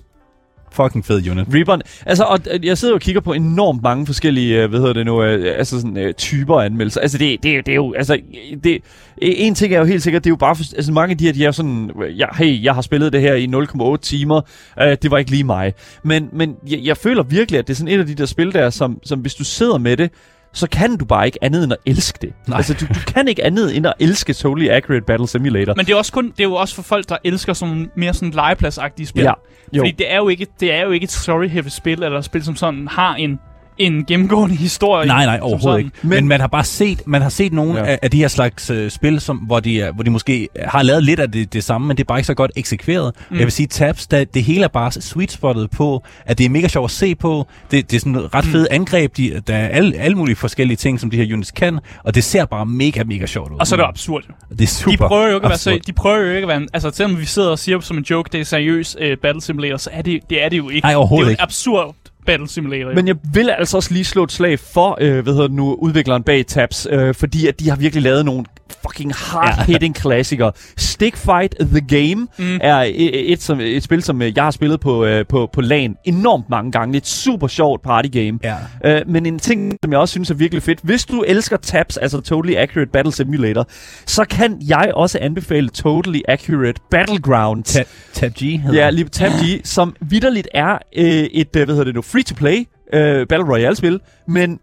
[0.71, 1.47] fucking fed unit.
[1.53, 1.81] Reborn.
[2.05, 5.23] Altså, og jeg sidder og kigger på enormt mange forskellige, øh, hvad hedder det nu,
[5.23, 7.01] øh, altså sådan typer anmeldelser.
[7.01, 8.19] Altså, det, det, det er jo, altså,
[8.63, 8.81] det,
[9.21, 11.25] en ting er jo helt sikkert, det er jo bare, for, altså mange af de
[11.25, 14.41] her, de er sådan, ja, hey, jeg har spillet det her i 0,8 timer,
[14.81, 15.73] uh, det var ikke lige mig.
[16.03, 18.53] Men, men jeg, jeg føler virkelig, at det er sådan et af de der spil
[18.53, 20.11] der, som, som hvis du sidder med det,
[20.57, 22.33] så kan du bare ikke andet end at elske det.
[22.47, 22.57] Nej.
[22.57, 25.73] Altså, du, du kan ikke andet end at elske Totally Accurate Battle Simulator.
[25.75, 28.13] Men det er, også kun, det er jo også for folk, der elsker sådan mere
[28.13, 29.23] sådan legepladsagtige spil.
[29.23, 29.33] Ja.
[29.73, 29.81] Jo.
[29.81, 32.43] Fordi det er, jo ikke, det er jo ikke et story-heavy spil, eller et spil,
[32.43, 33.39] som sådan har en
[33.77, 35.07] en gennemgående historie.
[35.07, 35.91] Nej, nej, overhovedet ikke.
[36.01, 37.85] Men, Men man har bare set, man har set nogle ja.
[37.85, 41.03] af, af de her slags uh, spil, som, hvor, de, hvor de måske har lavet
[41.03, 43.15] lidt af det, det samme, men det er bare ikke så godt eksekveret.
[43.29, 43.37] Mm.
[43.37, 46.49] Jeg vil sige, Tabs, der, det hele er bare sweet spottet på, at det er
[46.49, 47.47] mega sjovt at se på.
[47.71, 48.51] Det, det er sådan ret mm.
[48.51, 49.17] fede angreb.
[49.17, 52.23] De, der er alle, alle mulige forskellige ting, som de her units kan, og det
[52.23, 53.57] ser bare mega, mega sjovt ud.
[53.59, 54.23] Og så er det absurd.
[54.49, 56.47] Det er super de prøver jo ikke at være så, de prøver jo ikke at
[56.47, 59.41] være, altså selvom vi sidder og siger som en joke, det er seriøs uh, Battle
[59.41, 60.85] Simulator, så er det, det er det jo ikke.
[60.85, 61.41] Nej, overhovedet det er jo ikke.
[61.41, 61.95] absurd
[62.27, 62.93] Battle Simulator.
[62.93, 65.73] Men jeg vil altså også lige slå et slag for, øh, hvad hedder det nu,
[65.73, 68.45] udvikleren bag Tabs, øh, fordi at de har virkelig lavet nogle
[68.87, 70.01] fucking hard-hitting ja.
[70.01, 70.51] klassikere.
[70.77, 72.59] Stick Fight The Game mm.
[72.61, 75.61] er et, et, som, et spil, som øh, jeg har spillet på, øh, på, på
[75.61, 76.97] LAN enormt mange gange.
[76.97, 78.39] Et super sjovt party game.
[78.43, 78.55] Ja.
[78.85, 81.97] Øh, men en ting, som jeg også synes er virkelig fedt, hvis du elsker Tabs,
[81.97, 83.67] altså Totally Accurate Battle Simulator,
[84.05, 87.73] så kan jeg også anbefale Totally Accurate Battlegrounds.
[87.73, 91.65] Tab, Tab G hedder Ja, lige Tab G, som vidderligt er øh, et, øh, hvad
[91.65, 94.59] hedder det nu, free-to-play øh, Battle Royale-spil, men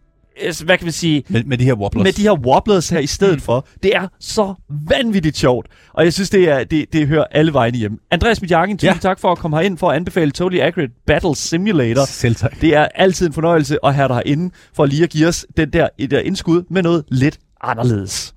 [0.64, 1.24] hvad kan vi sige?
[1.28, 2.04] Med, med de her wobblers.
[2.04, 3.40] Med de her wobblers her i stedet mm.
[3.40, 3.66] for.
[3.82, 4.54] Det er så
[4.88, 5.66] vanvittigt sjovt.
[5.92, 7.98] Og jeg synes, det, er, det, det hører alle vegne hjem.
[8.10, 8.98] Andreas Midjagen, tusind ja.
[8.98, 12.04] tak for at komme herind for at anbefale Totally Accurate Battle Simulator.
[12.04, 12.60] Selv tak.
[12.60, 15.70] Det er altid en fornøjelse at have dig herinde, for lige at give os den
[15.72, 18.33] der, et der indskud med noget lidt anderledes.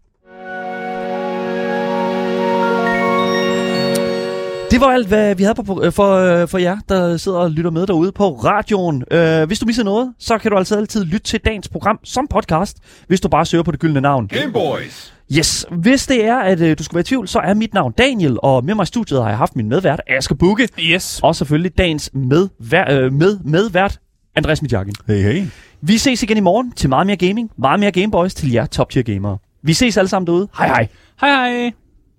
[4.71, 7.51] Det var alt, hvad vi havde på, øh, for, øh, for jer, der sidder og
[7.51, 9.03] lytter med derude på radioen.
[9.13, 12.27] Uh, hvis du misser noget, så kan du altså altid lytte til dagens program som
[12.27, 14.27] podcast, hvis du bare søger på det gyldne navn.
[14.27, 15.13] Gameboys!
[15.37, 17.91] Yes, hvis det er, at uh, du skulle være i tvivl, så er mit navn
[17.97, 20.69] Daniel, og med mig i studiet har jeg haft min medvært, Asger Bukke.
[20.79, 21.19] Yes.
[21.23, 23.99] Og selvfølgelig dagens medvær, uh, med, medvært,
[24.35, 24.95] Andreas Midjakken.
[25.07, 25.45] Hey, hey.
[25.81, 28.89] Vi ses igen i morgen til meget mere gaming, meget mere Gameboys til jer top
[28.89, 29.37] tier gamere.
[29.63, 30.47] Vi ses alle sammen derude.
[30.57, 30.87] Hej hej.
[31.21, 31.86] Hej hej!